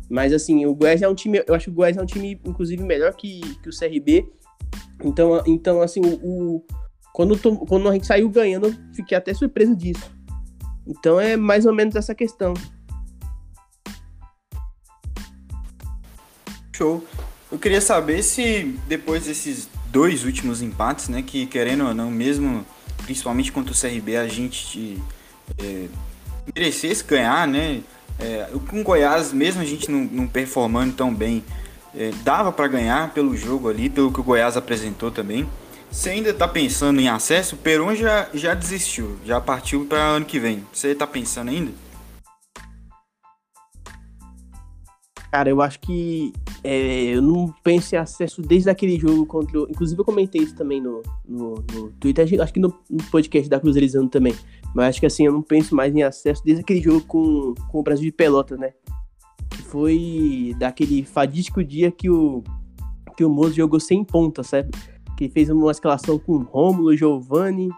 [0.08, 2.38] Mas assim, o Goiás é um time, eu acho que o Goiás é um time,
[2.44, 4.28] inclusive, melhor que, que o CRB.
[5.02, 6.66] Então, então assim, o, o
[7.12, 10.10] quando, quando a gente saiu ganhando, eu fiquei até surpreso disso.
[10.86, 12.54] Então é mais ou menos essa questão.
[16.74, 17.04] Show.
[17.50, 22.64] Eu queria saber se depois desses dois últimos empates, né, que querendo ou não, mesmo
[23.04, 24.98] principalmente contra o CRB, a gente
[25.58, 25.86] é,
[26.54, 27.82] merecesse ganhar, né?
[28.18, 31.44] É, com Goiás, mesmo a gente não, não performando tão bem,
[31.94, 35.46] é, dava para ganhar pelo jogo ali, pelo que o Goiás apresentou também.
[35.92, 37.54] Você ainda está pensando em acesso?
[37.54, 40.64] O Peron já, já desistiu, já partiu para ano que vem.
[40.72, 41.70] Você está pensando ainda?
[45.30, 46.32] Cara, eu acho que
[46.64, 49.60] é, eu não penso em acesso desde aquele jogo contra.
[49.68, 53.60] Inclusive, eu comentei isso também no, no, no Twitter, acho que no, no podcast da
[53.60, 54.34] Cruzeirizando também.
[54.74, 57.80] Mas acho que assim, eu não penso mais em acesso desde aquele jogo com, com
[57.80, 58.72] o Brasil de Pelota, né?
[59.50, 62.42] Que foi daquele fadístico dia que o,
[63.14, 64.70] que o Moço jogou sem ponta, sabe?
[65.16, 67.68] Que fez uma escalação com Rômulo, Giovanni.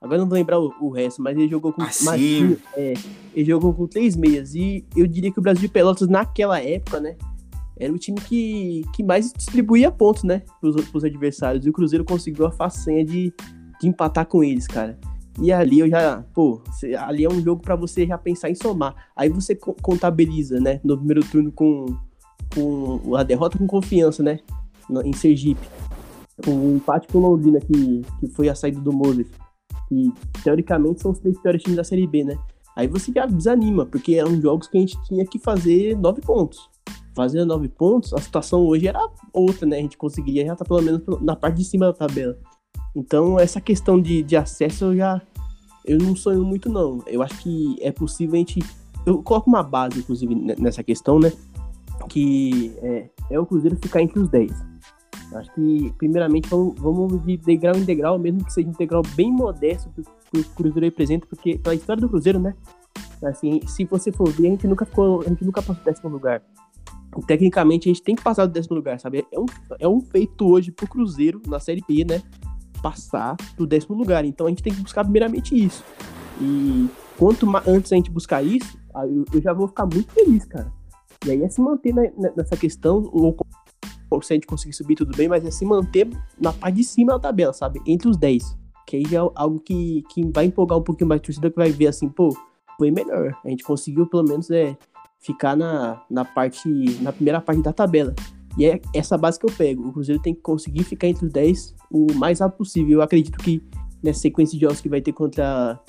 [0.00, 1.82] Agora não vou lembrar o, o resto, mas ele jogou com.
[1.82, 2.04] Assim.
[2.04, 2.94] Marquinhos, é,
[3.34, 4.54] ele jogou com três meias.
[4.54, 7.16] E eu diria que o Brasil de Pelotas, naquela época, né?
[7.78, 10.42] Era o time que, que mais distribuía pontos, né?
[10.60, 11.64] Pros, pros adversários.
[11.64, 13.32] E o Cruzeiro conseguiu a façanha de,
[13.80, 14.98] de empatar com eles, cara.
[15.40, 16.60] E ali eu já, pô,
[16.98, 18.94] ali é um jogo para você já pensar em somar.
[19.16, 21.86] Aí você contabiliza, né, no primeiro turno com,
[22.54, 24.40] com a derrota com confiança, né,
[25.04, 25.66] em Sergipe.
[26.46, 29.26] O empate com Londrina, que, que foi a saída do Moses.
[29.88, 30.12] Que
[30.42, 32.36] teoricamente são os três piores times da Série B, né.
[32.74, 36.70] Aí você já desanima, porque eram jogos que a gente tinha que fazer nove pontos.
[37.14, 38.98] Fazendo nove pontos, a situação hoje era
[39.32, 39.76] outra, né?
[39.76, 42.38] A gente conseguiria já estar tá pelo menos na parte de cima da tabela.
[42.96, 45.20] Então, essa questão de, de acesso eu já.
[45.84, 47.02] Eu não sonho muito, não.
[47.06, 48.60] Eu acho que é possível a gente.
[49.04, 51.32] Eu coloco uma base, inclusive, nessa questão, né?
[52.08, 54.71] Que é, é o Cruzeiro ficar entre os 10.
[55.34, 59.90] Acho que, primeiramente, vamos, de degrau em degrau, mesmo que seja um degrau bem modesto
[59.90, 62.54] que o Cruzeiro representa, porque pela história do Cruzeiro, né?
[63.24, 66.10] Assim, se você for ver, a gente nunca ficou, a gente nunca passou do décimo
[66.10, 66.42] lugar.
[67.26, 69.26] Tecnicamente, a gente tem que passar do décimo lugar, sabe?
[69.30, 69.46] É um,
[69.78, 72.22] é um feito hoje pro Cruzeiro na Série B, né?
[72.82, 74.24] passar pro décimo lugar.
[74.24, 75.84] Então a gente tem que buscar primeiramente isso.
[76.40, 78.76] E quanto antes a gente buscar isso,
[79.32, 80.70] eu já vou ficar muito feliz, cara.
[81.24, 81.94] E aí é se manter
[82.36, 83.36] nessa questão, ou
[84.20, 86.08] se a gente conseguir subir tudo bem, mas é se manter
[86.40, 87.80] na parte de cima da tabela, sabe?
[87.86, 88.58] Entre os 10.
[88.86, 91.56] Que aí já é algo que, que vai empolgar um pouquinho mais a torcida, que
[91.56, 92.36] vai ver assim, pô,
[92.76, 93.36] foi melhor.
[93.44, 94.76] A gente conseguiu pelo menos é,
[95.20, 96.68] ficar na, na parte,
[97.00, 98.14] na primeira parte da tabela.
[98.58, 99.88] E é essa base que eu pego.
[99.88, 102.98] O Cruzeiro tem que conseguir ficar entre os 10 o mais rápido possível.
[102.98, 103.62] Eu acredito que
[104.02, 105.80] nessa sequência de jogos que vai ter contra,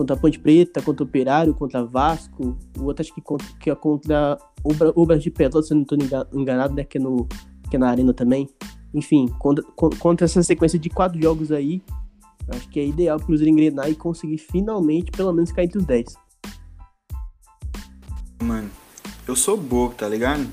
[0.00, 3.70] contra a Ponte Preta, contra o Operário, contra Vasco, o outro acho que, contra, que
[3.70, 4.38] é contra
[4.94, 5.98] o Brasil de Pelotas, se eu não estou
[6.32, 6.84] enganado, né?
[6.84, 7.28] Que é, no,
[7.68, 8.48] que é na Arena também.
[8.94, 9.62] Enfim, contra,
[9.98, 11.82] contra essa sequência de quatro jogos aí,
[12.48, 15.84] acho que é ideal o Cruzeiro engrenar e conseguir finalmente, pelo menos, ficar entre os
[15.84, 16.14] 10.
[18.42, 18.70] Mano,
[19.28, 20.46] eu sou bobo, tá ligado?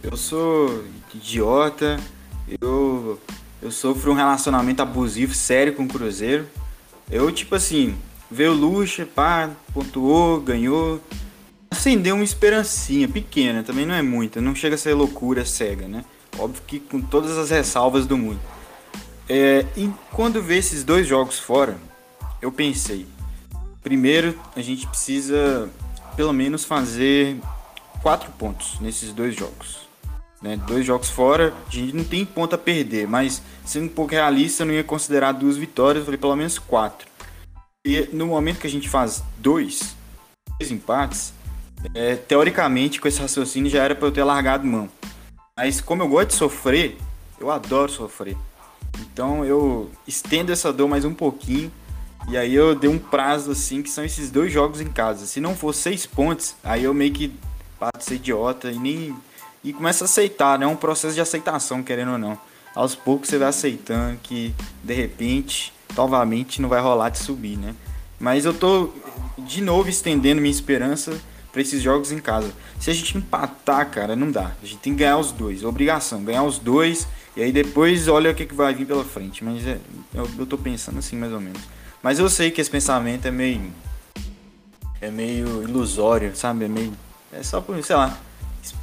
[0.00, 1.98] Eu sou idiota,
[2.60, 3.18] eu,
[3.60, 6.46] eu sofro um relacionamento abusivo sério com o Cruzeiro.
[7.10, 7.96] Eu, tipo assim,
[8.32, 11.00] veio Lucha, pá, pontuou, ganhou.
[11.70, 16.04] Acendeu uma esperancinha pequena, também não é muita, não chega a ser loucura cega, né?
[16.38, 18.40] Óbvio que com todas as ressalvas do mundo.
[19.28, 21.76] É, e quando vê esses dois jogos fora,
[22.40, 23.06] eu pensei,
[23.82, 25.70] primeiro a gente precisa
[26.16, 27.38] pelo menos fazer
[28.02, 29.82] quatro pontos nesses dois jogos.
[30.42, 30.56] Né?
[30.66, 34.62] Dois jogos fora, a gente não tem ponto a perder, mas sendo um pouco realista,
[34.62, 37.11] eu não ia considerar duas vitórias, eu falei pelo menos quatro.
[37.84, 39.96] E no momento que a gente faz dois,
[40.56, 41.32] dois empates,
[41.94, 44.88] é, teoricamente com esse raciocínio já era para eu ter largado mão.
[45.56, 46.96] Mas como eu gosto de sofrer,
[47.40, 48.36] eu adoro sofrer.
[49.00, 51.72] Então eu estendo essa dor mais um pouquinho.
[52.28, 55.26] E aí eu dei um prazo assim, que são esses dois jogos em casa.
[55.26, 57.34] Se não for seis pontos, aí eu meio que
[57.80, 59.16] passo de ser idiota e nem.
[59.64, 60.66] E começa a aceitar, né?
[60.66, 62.38] É um processo de aceitação, querendo ou não.
[62.76, 64.54] Aos poucos você vai aceitando que
[64.84, 67.74] de repente, novamente, não vai rolar de subir, né?
[68.18, 68.90] Mas eu tô
[69.38, 71.18] de novo estendendo minha esperança
[71.50, 72.52] para esses jogos em casa.
[72.80, 74.52] Se a gente empatar, cara, não dá.
[74.62, 75.62] A gente tem que ganhar os dois.
[75.62, 77.06] É obrigação, ganhar os dois.
[77.36, 79.44] E aí depois olha o que, que vai vir pela frente.
[79.44, 79.78] Mas é,
[80.14, 81.60] eu, eu tô pensando assim, mais ou menos.
[82.02, 83.70] Mas eu sei que esse pensamento é meio.
[85.00, 86.64] É meio ilusório, sabe?
[86.64, 86.92] É meio.
[87.32, 88.18] É só por, sei lá.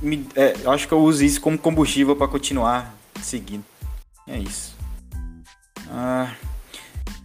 [0.01, 3.63] Me, é, eu acho que eu uso isso como combustível para continuar seguindo.
[4.27, 4.75] É isso.
[5.89, 6.33] Ah,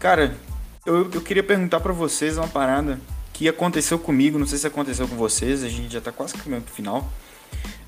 [0.04, 0.36] cara,
[0.84, 3.00] eu, eu queria perguntar para vocês uma parada
[3.32, 6.64] que aconteceu comigo, não sei se aconteceu com vocês, a gente já tá quase caminhando
[6.64, 7.10] pro final.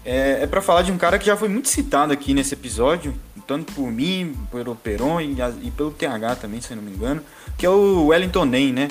[0.02, 3.14] É, é para falar de um cara que já foi muito citado aqui nesse episódio,
[3.46, 7.20] tanto por mim, pelo Peron e, e pelo TH também, se eu não me engano,
[7.58, 8.88] que é o Wellington Nem, né?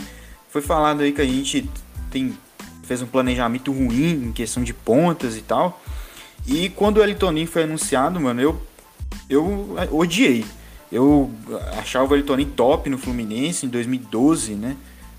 [0.47, 1.67] Foi falado aí que a gente
[2.11, 2.37] tem,
[2.83, 5.81] fez um planejamento ruim em questão de pontas e tal.
[6.45, 8.61] E quando o Wellington Nem foi anunciado, mano, eu,
[9.27, 10.45] eu odiei.
[10.91, 11.31] Eu
[11.77, 14.75] achava o Nem top no Fluminense em 2012, né?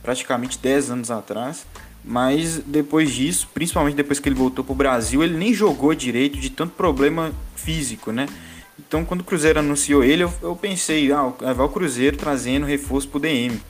[0.07, 1.67] praticamente 10 anos atrás.
[2.05, 6.39] Mas depois disso, principalmente depois que ele voltou para o Brasil, ele nem jogou direito
[6.39, 8.29] de tanto problema físico, né?
[8.79, 13.09] Então, quando o Cruzeiro anunciou ele, eu, eu pensei, ah, vai o Cruzeiro trazendo reforço
[13.09, 13.61] para o DM.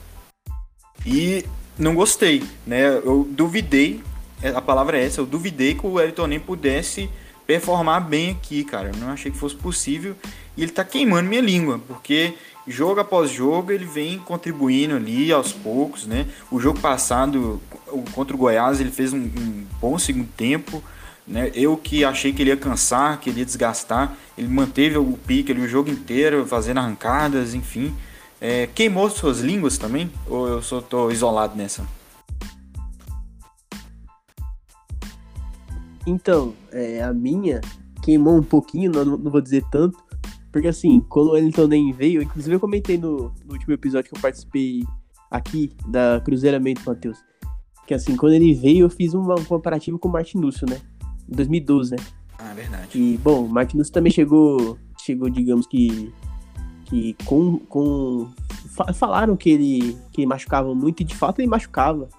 [1.03, 1.43] E
[1.79, 2.99] não gostei, né?
[3.03, 4.03] Eu duvidei,
[4.43, 7.09] é, a palavra é essa, eu duvidei que o Elton nem pudesse
[7.47, 8.91] performar bem aqui, cara.
[8.93, 10.15] Eu não achei que fosse possível.
[10.57, 12.33] E ele tá queimando minha língua, porque
[12.67, 16.25] jogo após jogo ele vem contribuindo ali aos poucos, né?
[16.51, 17.61] O jogo passado
[18.11, 20.83] contra o Goiás ele fez um, um bom segundo tempo,
[21.27, 21.51] né?
[21.53, 25.51] Eu que achei que ele ia cansar, que ele ia desgastar, ele manteve o pique
[25.51, 27.95] ali o jogo inteiro, fazendo arrancadas, enfim.
[28.41, 30.11] É, queimou suas línguas também?
[30.27, 31.85] Ou eu só tô isolado nessa?
[36.05, 37.61] Então, é, a minha
[38.01, 40.06] queimou um pouquinho, não, não vou dizer tanto,
[40.51, 44.17] porque assim, quando o Wellington nem veio, inclusive eu comentei no, no, último episódio que
[44.17, 44.83] eu participei
[45.29, 47.17] aqui da Cruzeiramento, Matheus.
[47.85, 50.79] Que assim, quando ele veio, eu fiz um, um comparativo com o Martinúcio, né?
[51.29, 51.97] Em 2012, né?
[52.39, 52.97] Ah, verdade.
[52.97, 56.13] E, bom, o Martinúcio também chegou, chegou, digamos que,
[56.85, 58.29] que com, com
[58.93, 62.09] falaram que ele, que machucava muito, e de fato ele machucava.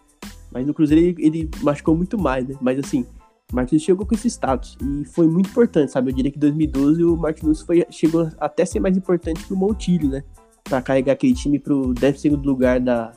[0.51, 2.57] Mas no Cruzeiro ele, ele machucou muito mais, né?
[2.61, 3.07] Mas assim,
[3.51, 6.11] o Martinus chegou com esse status e foi muito importante, sabe?
[6.11, 9.55] Eu diria que em 2012 o Martinus foi, chegou até a ser mais importante que
[9.55, 10.23] o Montilho, né?
[10.63, 13.13] Para carregar aquele time pro 12 lugar da,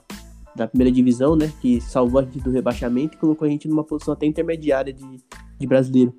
[0.56, 1.52] da primeira divisão, né?
[1.62, 5.18] Que salvou a gente do rebaixamento e colocou a gente numa posição até intermediária de,
[5.60, 6.14] de brasileiro.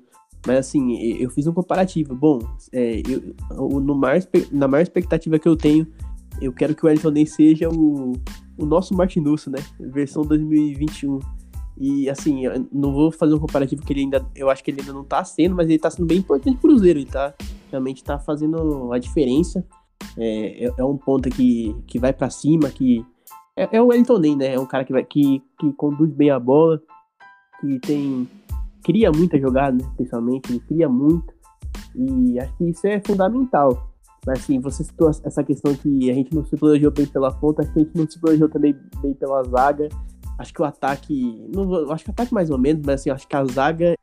[0.45, 2.13] Mas assim, eu fiz um comparativo.
[2.13, 2.39] Bom,
[2.71, 5.87] é, eu, no maior, na maior expectativa que eu tenho,
[6.39, 8.13] eu quero que o Wellington nem seja o,
[8.57, 9.57] o nosso Martinusso, né?
[9.79, 11.19] Versão 2021
[11.77, 14.25] e assim, não vou fazer um comparativo que ele ainda.
[14.35, 16.69] Eu acho que ele ainda não tá sendo, mas ele tá sendo bem importante pro
[16.69, 16.99] Cruzeiro.
[16.99, 17.33] Ele tá
[17.69, 19.65] realmente tá fazendo a diferença.
[20.17, 23.05] É, é, é um ponto que, que vai para cima, que.
[23.57, 24.53] É, é o Wellington Ney, né?
[24.53, 26.81] É um cara que, vai, que, que conduz bem a bola,
[27.59, 28.27] que tem.
[28.83, 29.91] Cria muita jogada, né?
[30.49, 31.33] Ele cria muito.
[31.95, 33.91] E acho que isso é fundamental.
[34.25, 37.61] Mas assim, você citou essa questão que a gente não se planejou bem pela ponta,
[37.61, 39.89] acho que a gente não se planejou também bem pela zaga.
[40.37, 41.47] Acho que o ataque.
[41.53, 43.93] Não, acho que o ataque mais ou menos, mas assim, acho que a zaga,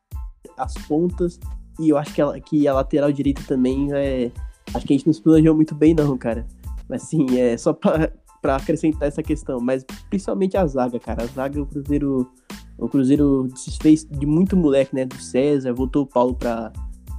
[0.57, 1.39] as pontas,
[1.79, 4.31] e eu acho que, ela, que a lateral direita também é.
[4.75, 6.47] Acho que a gente não se planejou muito bem, não, cara.
[6.89, 9.59] Mas assim, é só pra, pra acrescentar essa questão.
[9.61, 11.25] Mas principalmente a zaga, cara.
[11.25, 12.31] A zaga, o Cruzeiro.
[12.79, 15.05] O Cruzeiro se fez de muito moleque, né?
[15.05, 16.73] Do César, voltou o Paulo pra,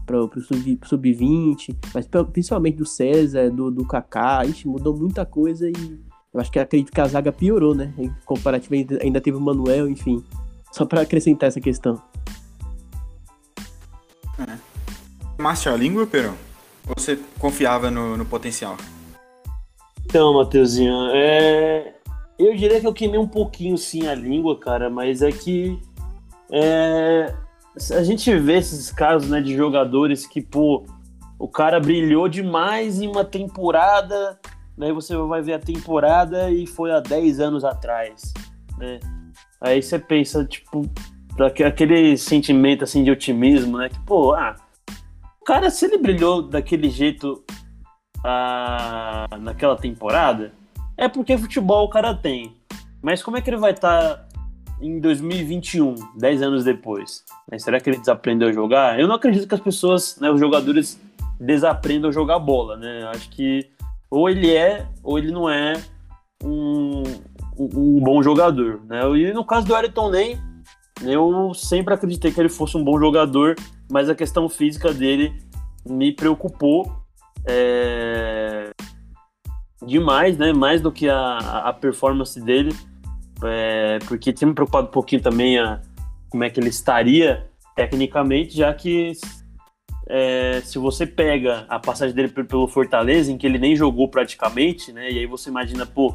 [0.07, 5.69] pra, pro sub-20, sub mas principalmente do César, do, do Kaká, ixi, mudou muita coisa
[5.69, 5.99] e
[6.33, 7.93] eu acho que acredito que a zaga piorou, né?
[7.97, 10.23] Em comparativo, ainda teve o Manuel, enfim.
[10.71, 12.01] Só para acrescentar essa questão.
[14.39, 14.57] É.
[15.37, 16.35] Márcio, a língua, Perão?
[16.87, 18.77] Ou você confiava no, no potencial?
[20.05, 21.95] Então, Matheusinho, é...
[22.39, 25.77] eu diria que eu queimei um pouquinho sim a língua, cara, mas é que
[26.49, 27.33] é...
[27.91, 30.85] a gente vê esses casos né, de jogadores que, pô,
[31.37, 34.39] o cara brilhou demais em uma temporada
[34.81, 38.33] daí você vai ver a temporada e foi há 10 anos atrás,
[38.79, 38.99] né?
[39.61, 40.89] Aí você pensa, tipo,
[41.63, 43.89] aquele sentimento assim de otimismo, né?
[43.89, 44.55] Que, pô, ah,
[45.39, 47.43] o cara, se ele brilhou daquele jeito
[48.25, 50.51] ah, naquela temporada,
[50.97, 52.51] é porque futebol o cara tem.
[53.03, 54.27] Mas como é que ele vai estar tá
[54.81, 57.23] em 2021, 10 anos depois?
[57.51, 57.59] Né?
[57.59, 58.99] Será que ele desaprendeu a jogar?
[58.99, 60.99] Eu não acredito que as pessoas, né, os jogadores,
[61.39, 63.03] desaprendam a jogar bola, né?
[63.13, 63.69] Acho que
[64.11, 65.81] ou ele é ou ele não é
[66.43, 67.03] um,
[67.57, 69.01] um, bom jogador, né?
[69.17, 70.37] E no caso do Ayrton Nem,
[71.01, 73.55] eu sempre acreditei que ele fosse um bom jogador,
[73.89, 75.33] mas a questão física dele
[75.87, 76.91] me preocupou
[77.45, 78.71] é,
[79.85, 80.51] demais, né?
[80.51, 82.75] Mais do que a, a performance dele,
[83.43, 85.81] é, porque tinha me preocupado um pouquinho também a,
[86.29, 89.13] como é que ele estaria tecnicamente, já que
[90.13, 94.91] é, se você pega a passagem dele pelo Fortaleza, em que ele nem jogou praticamente,
[94.91, 95.09] né?
[95.09, 96.13] E aí você imagina, pô,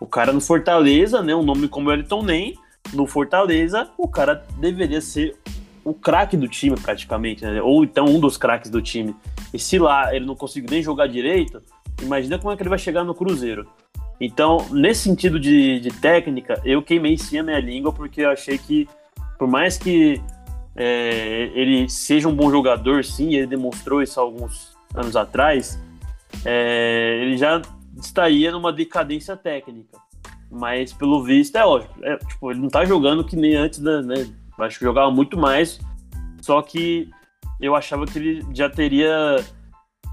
[0.00, 1.32] o cara no Fortaleza, né?
[1.32, 2.58] Um nome como Elton Nem,
[2.92, 5.36] no Fortaleza, o cara deveria ser
[5.84, 7.62] o craque do time praticamente, né?
[7.62, 9.14] Ou então um dos craques do time.
[9.54, 11.62] E se lá ele não conseguiu nem jogar direito,
[12.02, 13.64] imagina como é que ele vai chegar no Cruzeiro.
[14.20, 18.58] Então, nesse sentido de, de técnica, eu queimei sim a minha língua, porque eu achei
[18.58, 18.88] que,
[19.38, 20.20] por mais que
[20.76, 25.80] é, ele seja um bom jogador, sim, ele demonstrou isso alguns anos atrás,
[26.44, 27.60] é, ele já
[27.96, 29.98] estaria numa decadência técnica.
[30.50, 31.94] Mas pelo visto é lógico.
[32.02, 34.28] É, tipo, ele não tá jogando que nem antes, da, né?
[34.58, 35.80] Acho que jogava muito mais.
[36.40, 37.08] Só que
[37.60, 39.36] eu achava que ele já teria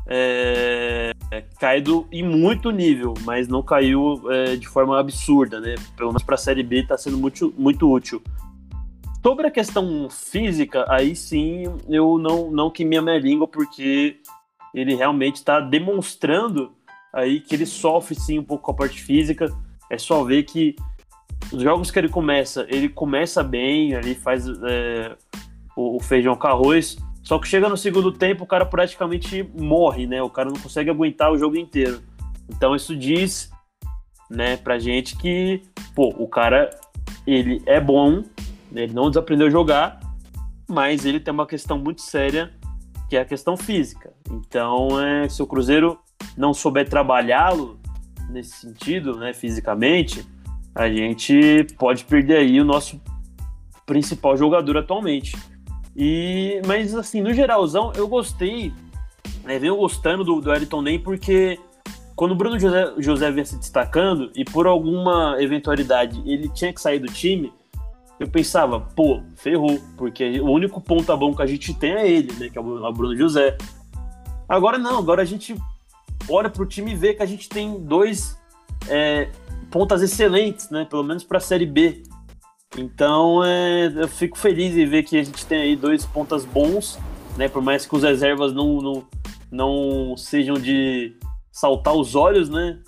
[0.06, 1.12] é,
[1.60, 5.76] caído em muito nível, mas não caiu é, de forma absurda, né?
[5.96, 8.22] Pelo menos para a Série B está sendo muito, muito útil.
[9.28, 14.22] Sobre a questão física, aí sim eu não, não queimei a minha língua, porque
[14.74, 16.72] ele realmente está demonstrando
[17.14, 19.54] aí que ele sofre sim um pouco com a parte física.
[19.90, 20.78] É só ver que
[21.52, 25.14] os jogos que ele começa, ele começa bem, ali faz é,
[25.76, 30.08] o, o, feijão com arroz, só que chega no segundo tempo o cara praticamente morre,
[30.08, 30.24] né?
[30.24, 32.02] O cara não consegue aguentar o jogo inteiro.
[32.48, 33.52] Então isso diz,
[34.32, 35.64] né, pra gente que,
[35.94, 36.70] pô, o cara,
[37.26, 38.24] ele é bom,
[38.74, 40.00] ele não desaprendeu a jogar,
[40.68, 42.52] mas ele tem uma questão muito séria,
[43.10, 44.12] que é a questão física.
[44.30, 45.98] Então, é, se o Cruzeiro
[46.36, 47.80] não souber trabalhá-lo
[48.30, 50.26] nesse sentido, né, fisicamente,
[50.76, 53.02] a gente pode perder aí o nosso
[53.86, 55.36] principal jogador atualmente.
[55.96, 58.72] E, mas assim, no geralzão, eu gostei,
[59.44, 61.60] né, venho gostando do, do Ayrton Ney porque
[62.16, 66.82] quando o Bruno José, José vinha se destacando e por alguma eventualidade ele tinha que
[66.82, 67.54] sair do time,
[68.20, 72.34] eu pensava, pô, ferrou, porque o único ponta bom que a gente tem é ele,
[72.34, 73.58] né, que é o Bruno José.
[74.50, 75.56] Agora não, agora a gente
[76.30, 78.38] olha para o time e vê que a gente tem dois
[78.88, 79.30] é,
[79.70, 80.86] pontas excelentes, né?
[80.86, 82.04] Pelo menos para a Série B.
[82.78, 87.00] Então é, eu fico feliz em ver que a gente tem aí dois pontas bons,
[87.38, 87.48] né?
[87.48, 89.08] Por mais que os reservas não, não,
[89.52, 91.16] não sejam de
[91.52, 92.80] saltar os olhos, né?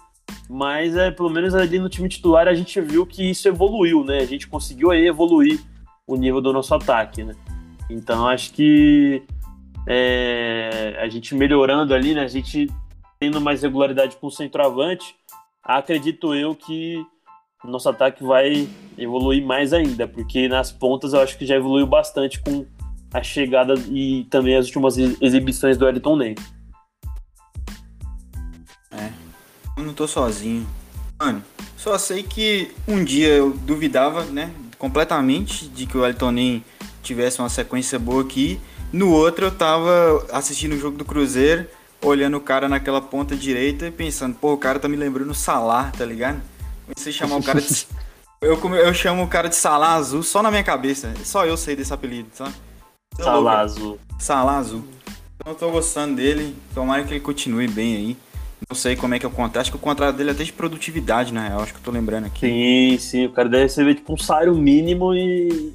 [0.50, 4.18] Mas é pelo menos ali no time titular a gente viu que isso evoluiu, né?
[4.18, 5.62] A gente conseguiu aí evoluir
[6.08, 7.36] o nível do nosso ataque, né?
[7.88, 9.22] Então acho que
[9.88, 12.24] é, a gente melhorando ali, né?
[12.24, 12.68] A gente
[13.20, 15.16] tendo mais regularidade com o centroavante,
[15.64, 17.06] acredito eu que
[17.64, 22.40] nosso ataque vai evoluir mais ainda, porque nas pontas eu acho que já evoluiu bastante
[22.40, 22.66] com
[23.14, 26.36] a chegada e também as últimas exibições do Elton Ney.
[29.80, 30.68] Eu não tô sozinho.
[31.20, 31.44] Mano,
[31.78, 36.64] só sei que um dia eu duvidava, né, completamente de que o Elton Ney
[37.02, 38.60] tivesse uma sequência boa aqui.
[38.92, 41.68] No outro eu tava assistindo o jogo do Cruzeiro
[42.02, 45.92] olhando o cara naquela ponta direita e pensando, pô, o cara tá me lembrando Salar,
[45.92, 46.42] tá ligado?
[46.86, 47.88] Comecei a chamar o cara de.
[48.42, 51.14] eu, eu chamo o cara de Salar Azul só na minha cabeça.
[51.24, 52.54] Só eu sei desse apelido, sabe?
[53.18, 54.00] Salar Azul.
[54.18, 54.84] Salar Azul.
[55.36, 56.56] Então eu tô gostando dele.
[56.74, 58.18] Tomara que ele continue bem aí.
[58.68, 59.62] Não sei como é que é o contrato.
[59.62, 61.62] Acho que o contrato dele é até de produtividade, na real.
[61.62, 62.48] Acho que eu tô lembrando aqui.
[62.48, 63.26] Sim, sim.
[63.28, 65.74] O cara deve receber tipo um salário mínimo e.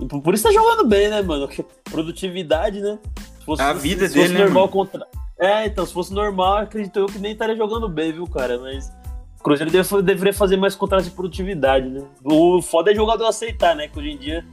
[0.00, 1.48] e por isso tá jogando bem, né, mano?
[1.84, 2.98] Produtividade, né?
[3.38, 5.06] Se fosse, a vida se dele, né, normal, contra...
[5.38, 8.58] É, então, se fosse normal, acredito eu que nem estaria jogando bem, viu, cara?
[8.58, 8.90] Mas
[9.38, 12.02] o Cruzeiro deve, deveria fazer mais contratos de produtividade, né?
[12.22, 13.88] O foda é jogador aceitar, né?
[13.88, 14.44] Que hoje em dia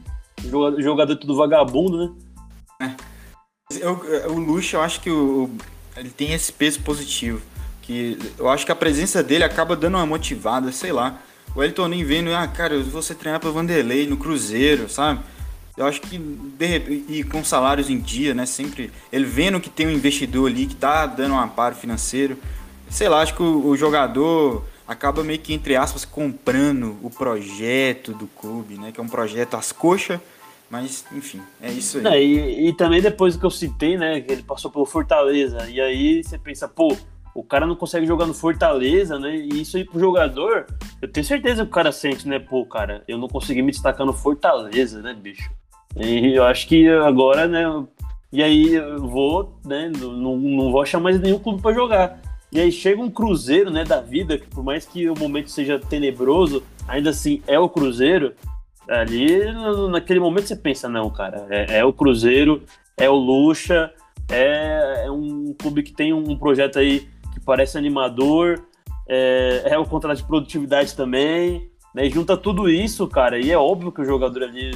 [0.43, 2.13] o jogador é tudo vagabundo, né?
[2.81, 3.11] É.
[3.79, 4.01] Eu,
[4.33, 5.49] o Luxo, eu acho que o,
[5.95, 7.41] ele tem esse peso positivo.
[7.81, 11.19] Que eu acho que a presença dele acaba dando uma motivada, sei lá.
[11.55, 15.19] O Elton nem vendo, ah, cara, eu vou treinado pelo Vanderlei no Cruzeiro, sabe?
[15.75, 18.45] Eu acho que de, e com salários em dia, né?
[18.45, 22.37] Sempre ele vendo que tem um investidor ali que tá dando um amparo financeiro,
[22.89, 28.13] sei lá, acho que o, o jogador acaba meio que, entre aspas, comprando o projeto
[28.13, 28.91] do clube, né?
[28.91, 30.19] Que é um projeto às coxas,
[30.69, 32.05] mas enfim, é isso aí.
[32.05, 35.81] É, e, e, também depois que eu citei, né, que ele passou pelo Fortaleza, e
[35.81, 36.95] aí você pensa, pô,
[37.33, 39.35] o cara não consegue jogar no Fortaleza, né?
[39.35, 40.65] E isso aí pro jogador,
[41.01, 42.39] eu tenho certeza que o cara sente, né?
[42.39, 45.49] Pô, cara, eu não consegui me destacar no Fortaleza, né, bicho?
[45.95, 47.63] E eu acho que agora, né?
[48.31, 49.91] E aí eu vou, né?
[49.97, 52.21] Não, não vou achar mais nenhum clube para jogar.
[52.51, 55.79] E aí chega um Cruzeiro, né, da vida, que por mais que o momento seja
[55.79, 58.33] tenebroso, ainda assim é o Cruzeiro.
[58.89, 59.39] Ali,
[59.89, 62.63] naquele momento você pensa, não, cara, é, é o Cruzeiro,
[62.97, 63.93] é o Lucha,
[64.29, 67.07] é, é um clube que tem um projeto aí
[67.45, 68.63] parece animador,
[69.07, 72.09] é, é o contrato de produtividade também, né?
[72.09, 74.71] junta tudo isso, cara, e é óbvio que o jogador ali,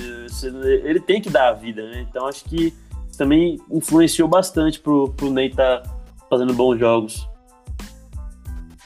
[0.84, 2.05] ele tem que dar a vida, né?
[2.09, 2.74] Então acho que
[3.18, 5.84] também influenciou bastante pro, pro Ney tá
[6.30, 7.28] fazendo bons jogos.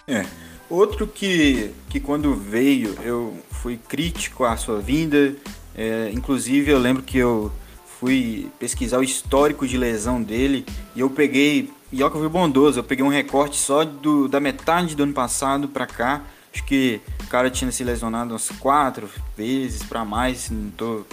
[0.07, 0.25] É.
[0.69, 5.35] Outro que, que quando veio eu fui crítico à sua vinda,
[5.75, 7.51] é, inclusive eu lembro que eu
[7.99, 10.65] fui pesquisar o histórico de lesão dele
[10.95, 14.27] e eu peguei e olha que eu fui bondoso, eu peguei um recorte só do,
[14.27, 16.21] da metade do ano passado pra cá.
[16.53, 21.05] Acho que o cara tinha se lesionado umas quatro vezes para mais, se não tô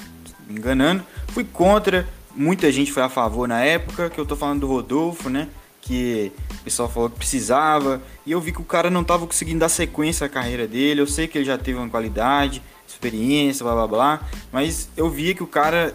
[0.46, 1.04] me enganando.
[1.28, 5.30] Fui contra, muita gente foi a favor na época, que eu tô falando do Rodolfo,
[5.30, 5.48] né?
[5.80, 8.02] Que o pessoal falou que precisava.
[8.24, 11.00] E eu vi que o cara não tava conseguindo dar sequência à carreira dele.
[11.00, 14.20] Eu sei que ele já teve uma qualidade, experiência, blá blá blá.
[14.52, 15.94] Mas eu via que o cara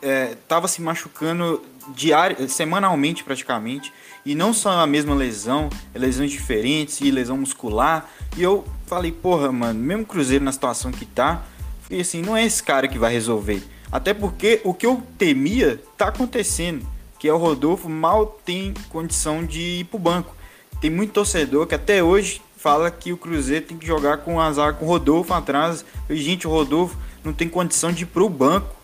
[0.00, 1.60] é, tava se machucando
[1.94, 3.92] diário, semanalmente praticamente.
[4.24, 8.08] E não só a mesma lesão, lesões diferentes e lesão muscular.
[8.36, 11.42] E eu falei, porra, mano, mesmo Cruzeiro na situação que tá,
[11.82, 13.62] fiquei assim, não é esse cara que vai resolver.
[13.90, 16.86] Até porque o que eu temia tá acontecendo,
[17.18, 20.34] que é o Rodolfo mal tem condição de ir pro banco.
[20.80, 24.74] Tem muito torcedor que até hoje fala que o Cruzeiro tem que jogar com azar
[24.74, 25.84] com o Rodolfo atrás.
[26.08, 28.74] E, gente, o Rodolfo não tem condição de ir pro banco.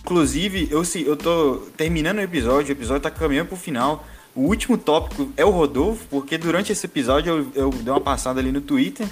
[0.00, 4.04] Inclusive, eu, eu tô terminando o episódio, o episódio tá caminhando pro final.
[4.34, 8.40] O último tópico é o Rodolfo, porque durante esse episódio eu, eu dei uma passada
[8.40, 9.06] ali no Twitter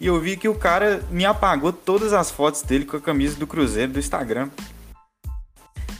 [0.00, 3.36] e eu vi que o cara me apagou todas as fotos dele com a camisa
[3.36, 4.50] do Cruzeiro do Instagram.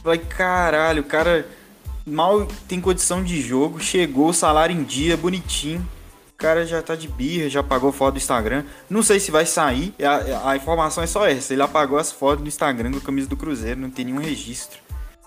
[0.03, 1.49] Falei, caralho, o cara
[2.05, 5.87] mal tem condição de jogo, chegou, salário em dia, bonitinho.
[6.37, 8.64] Cara já tá de birra, já apagou foto do Instagram.
[8.91, 11.53] Não sei se vai sair, a, a informação é só essa.
[11.53, 14.78] Ele apagou as fotos do Instagram com a camisa do Cruzeiro, não tem nenhum registro.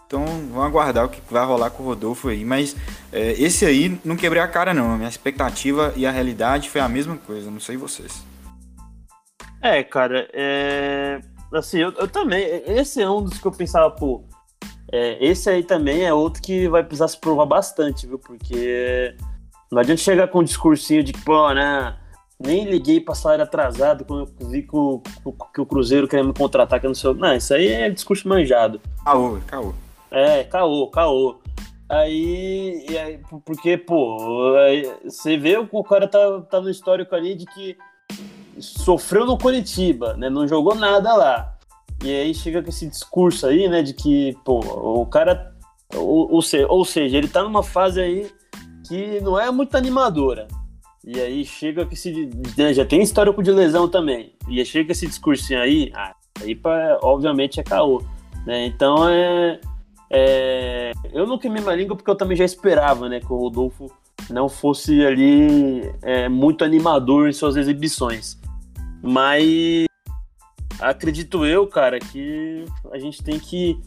[0.10, 2.44] Então vamos aguardar o que vai rolar com o Rodolfo aí.
[2.44, 2.76] Mas
[3.12, 4.92] é, esse aí não quebrei a cara não.
[4.92, 7.52] A minha expectativa e a realidade foi a mesma coisa.
[7.52, 8.24] Não sei vocês.
[9.62, 11.22] É, cara, é...
[11.54, 12.44] assim, eu, eu também.
[12.66, 14.24] Esse é um dos que eu pensava, pô.
[14.92, 18.18] É, esse aí também é outro que vai precisar se provar bastante, viu?
[18.18, 19.16] Porque
[19.72, 21.96] não adianta chegar com um discursinho de, pô, né?
[22.40, 25.02] Nem liguei pra salário atrasado quando eu vi que o,
[25.54, 27.14] que o Cruzeiro queria me contratar, que eu não sei.
[27.14, 28.82] Não, isso aí é discurso manjado.
[29.04, 29.74] Caô, caô.
[30.10, 31.40] É, caô, caô.
[31.90, 37.46] Aí, aí, porque, pô, aí, você vê o cara tá, tá no histórico ali de
[37.46, 37.78] que
[38.60, 40.30] sofreu no Curitiba, né?
[40.30, 41.58] Não jogou nada lá.
[42.04, 43.82] E aí chega com esse discurso aí, né?
[43.82, 45.54] De que, pô, o cara.
[45.96, 48.32] Ou, ou, seja, ou seja, ele tá numa fase aí
[48.90, 50.50] que não é muito animadora.
[51.06, 52.30] E aí chega com esse.
[52.58, 54.34] Né, já tem histórico de lesão também.
[54.50, 58.04] E aí chega esse discursinho aí, ah, aí pra, obviamente é caô.
[58.46, 58.66] Né?
[58.66, 59.62] Então é
[60.12, 63.92] é, eu não queimei minha língua porque eu também já esperava né, que o Rodolfo
[64.30, 68.38] não fosse ali é, muito animador em suas exibições.
[69.04, 69.86] Mas
[70.80, 73.80] acredito eu, cara, que a gente tem que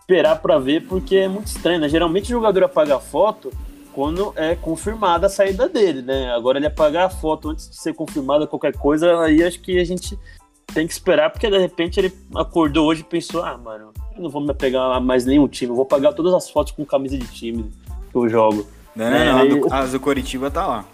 [0.00, 1.88] esperar para ver porque é muito estranho, né?
[1.88, 3.50] Geralmente o jogador apaga a foto
[3.92, 6.32] quando é confirmada a saída dele, né?
[6.32, 9.84] Agora ele apagar a foto antes de ser confirmada qualquer coisa, aí acho que a
[9.84, 10.18] gente
[10.72, 14.30] tem que esperar, porque de repente ele acordou hoje e pensou: ah, mano, eu não
[14.30, 17.26] vou me pegar mais nenhum time, eu vou pagar todas as fotos com camisa de
[17.26, 17.70] time
[18.10, 18.66] que eu jogo.
[18.94, 19.60] Não, não, é, não, aí...
[19.70, 20.84] a do Coritiba tá lá.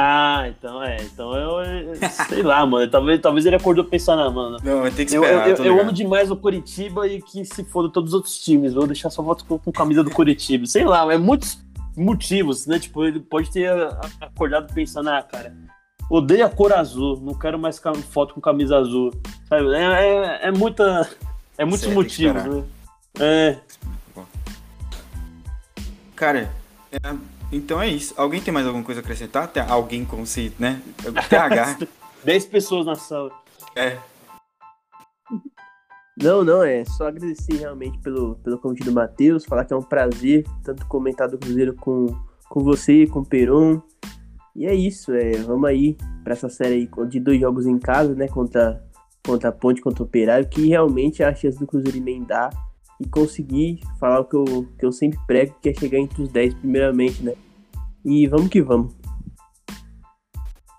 [0.00, 0.96] Ah, então é.
[1.02, 1.96] Então eu.
[2.28, 2.88] Sei lá, mano.
[2.88, 4.56] Talvez, talvez ele acordou pensando, ah, mano.
[4.62, 5.48] Não, vai ter que esperar.
[5.48, 8.74] Eu, eu, eu amo demais o Coritiba e que se foda todos os outros times.
[8.74, 10.66] Vou deixar só foto com, com camisa do Coritiba.
[10.66, 11.58] Sei lá, é muitos
[11.98, 12.78] motivos, né?
[12.78, 13.70] Tipo, ele pode ter
[14.20, 15.54] acordado pensando, ah, cara,
[16.10, 17.80] odeio a cor azul, não quero mais
[18.10, 19.12] foto com camisa azul.
[19.48, 19.74] Sabe?
[19.74, 21.08] É, é, é muita.
[21.56, 22.64] É muitos Você motivos, né?
[23.20, 23.58] É.
[26.14, 26.50] Cara,
[26.92, 26.98] é,
[27.52, 28.14] então é isso.
[28.16, 29.48] Alguém tem mais alguma coisa a acrescentar?
[29.48, 30.80] Tem alguém com se, né?
[31.28, 31.78] TH.
[32.24, 33.30] 10 pessoas na sala.
[33.74, 33.98] É.
[36.20, 39.82] Não, não, é só agradecer realmente pelo, pelo convite do Matheus, falar que é um
[39.82, 42.06] prazer tanto comentar do Cruzeiro com,
[42.48, 43.80] com você, com o Peron,
[44.54, 48.26] E é isso, é, vamos aí para essa série de dois jogos em casa, né?
[48.26, 48.84] Contra,
[49.24, 52.50] contra a Ponte, contra o Operário, que realmente é a chance do Cruzeiro emendar
[53.00, 54.44] e conseguir falar o que eu,
[54.76, 57.34] que eu sempre prego, que é chegar entre os 10 primeiramente, né?
[58.04, 58.92] E vamos que vamos.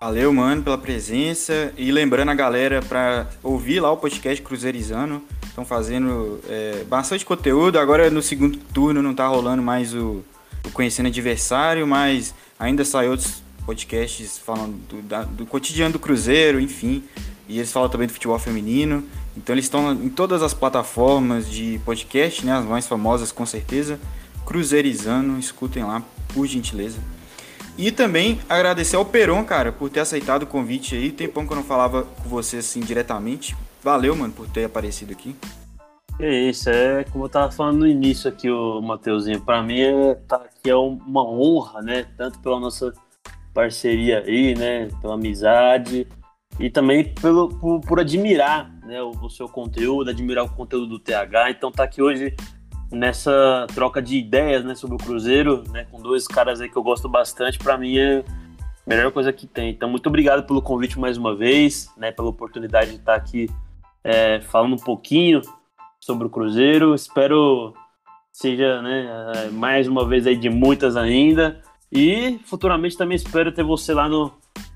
[0.02, 1.74] Valeu, mano, pela presença.
[1.76, 5.22] E lembrando a galera para ouvir lá o podcast Cruzeirizando.
[5.44, 7.78] Estão fazendo é, bastante conteúdo.
[7.78, 10.24] Agora no segundo turno não tá rolando mais o,
[10.64, 16.58] o Conhecendo Adversário, mas ainda sai outros podcasts falando do, da, do cotidiano do Cruzeiro,
[16.58, 17.04] enfim.
[17.46, 19.04] E eles falam também do futebol feminino.
[19.36, 22.54] Então eles estão em todas as plataformas de podcast, né?
[22.54, 24.00] As mais famosas com certeza.
[24.46, 26.96] Cruzeirizando, escutem lá, por gentileza.
[27.80, 31.10] E também agradecer ao Peron, cara, por ter aceitado o convite aí.
[31.10, 33.56] Tempão que eu não falava com você assim diretamente.
[33.82, 35.34] Valeu, mano, por ter aparecido aqui.
[36.18, 39.40] É isso, é como eu tava falando no início aqui, o Mateuzinho.
[39.40, 42.06] Para mim, é, tá aqui é uma honra, né?
[42.18, 42.92] Tanto pela nossa
[43.54, 44.88] parceria aí, né?
[45.00, 46.06] Pela amizade
[46.58, 50.98] e também pelo, por, por admirar né, o, o, seu conteúdo, admirar o conteúdo do
[50.98, 51.52] TH.
[51.52, 52.36] Então tá aqui hoje
[52.90, 56.82] nessa troca de ideias né, sobre o Cruzeiro, né, com dois caras aí que eu
[56.82, 58.24] gosto bastante, para mim é a
[58.86, 59.70] melhor coisa que tem.
[59.70, 63.48] Então, muito obrigado pelo convite mais uma vez, né, pela oportunidade de estar aqui
[64.02, 65.40] é, falando um pouquinho
[66.00, 66.94] sobre o Cruzeiro.
[66.94, 67.74] Espero
[68.32, 71.60] seja né, mais uma vez aí de muitas ainda.
[71.92, 74.32] E futuramente também espero ter você lá no.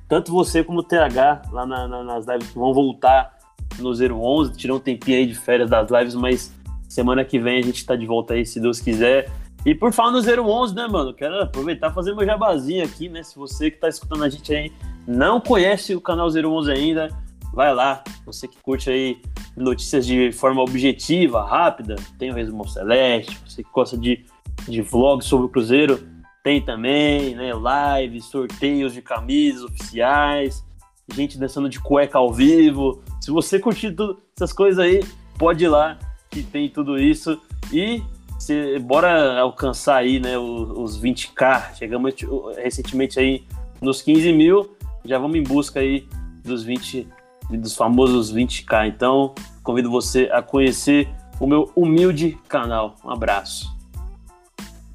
[0.09, 3.33] Tanto você como o TH lá na, na, nas lives que vão voltar
[3.79, 4.57] no 011.
[4.57, 6.55] Tirei um tempinho aí de férias das lives, mas
[6.95, 9.29] Semana que vem a gente tá de volta aí, se Deus quiser.
[9.67, 11.13] E por falar no 011, né, mano?
[11.13, 13.21] Quero aproveitar e fazer meu jabazinho aqui, né?
[13.25, 14.71] Se você que tá escutando a gente aí
[15.05, 17.09] não conhece o canal 011 ainda,
[17.53, 18.05] vai lá.
[18.25, 19.21] Você que curte aí
[19.57, 23.41] notícias de forma objetiva, rápida, tem o Resumo Celeste.
[23.45, 24.25] Você que gosta de,
[24.69, 25.99] de vlogs sobre o Cruzeiro,
[26.45, 27.51] tem também, né?
[27.51, 30.65] Lives, sorteios de camisas oficiais,
[31.13, 33.03] gente dançando de cueca ao vivo.
[33.21, 35.03] Se você curtir tudo essas coisas aí,
[35.37, 35.99] pode ir lá
[36.35, 37.41] que tem tudo isso.
[37.73, 38.03] E
[38.39, 41.77] se, bora alcançar aí, né, os, os 20k.
[41.77, 42.15] Chegamos
[42.57, 43.45] recentemente aí
[43.81, 44.77] nos 15 mil.
[45.05, 46.09] Já vamos em busca aí
[46.43, 47.07] dos 20,
[47.51, 48.89] dos famosos 20k.
[48.89, 49.33] Então,
[49.63, 51.09] convido você a conhecer
[51.39, 52.97] o meu humilde canal.
[53.05, 53.73] Um abraço.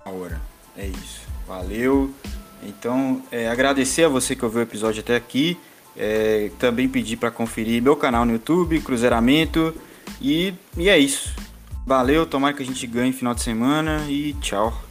[0.05, 0.41] Hora,
[0.77, 1.21] é isso.
[1.47, 2.13] Valeu.
[2.63, 5.57] Então, é, agradecer a você que ouviu o episódio até aqui.
[5.95, 9.73] É, também pedir para conferir meu canal no YouTube, Cruzeiramento.
[10.22, 11.34] E, e é isso.
[11.86, 14.88] Valeu, tomara que a gente ganhe final de semana e tchau.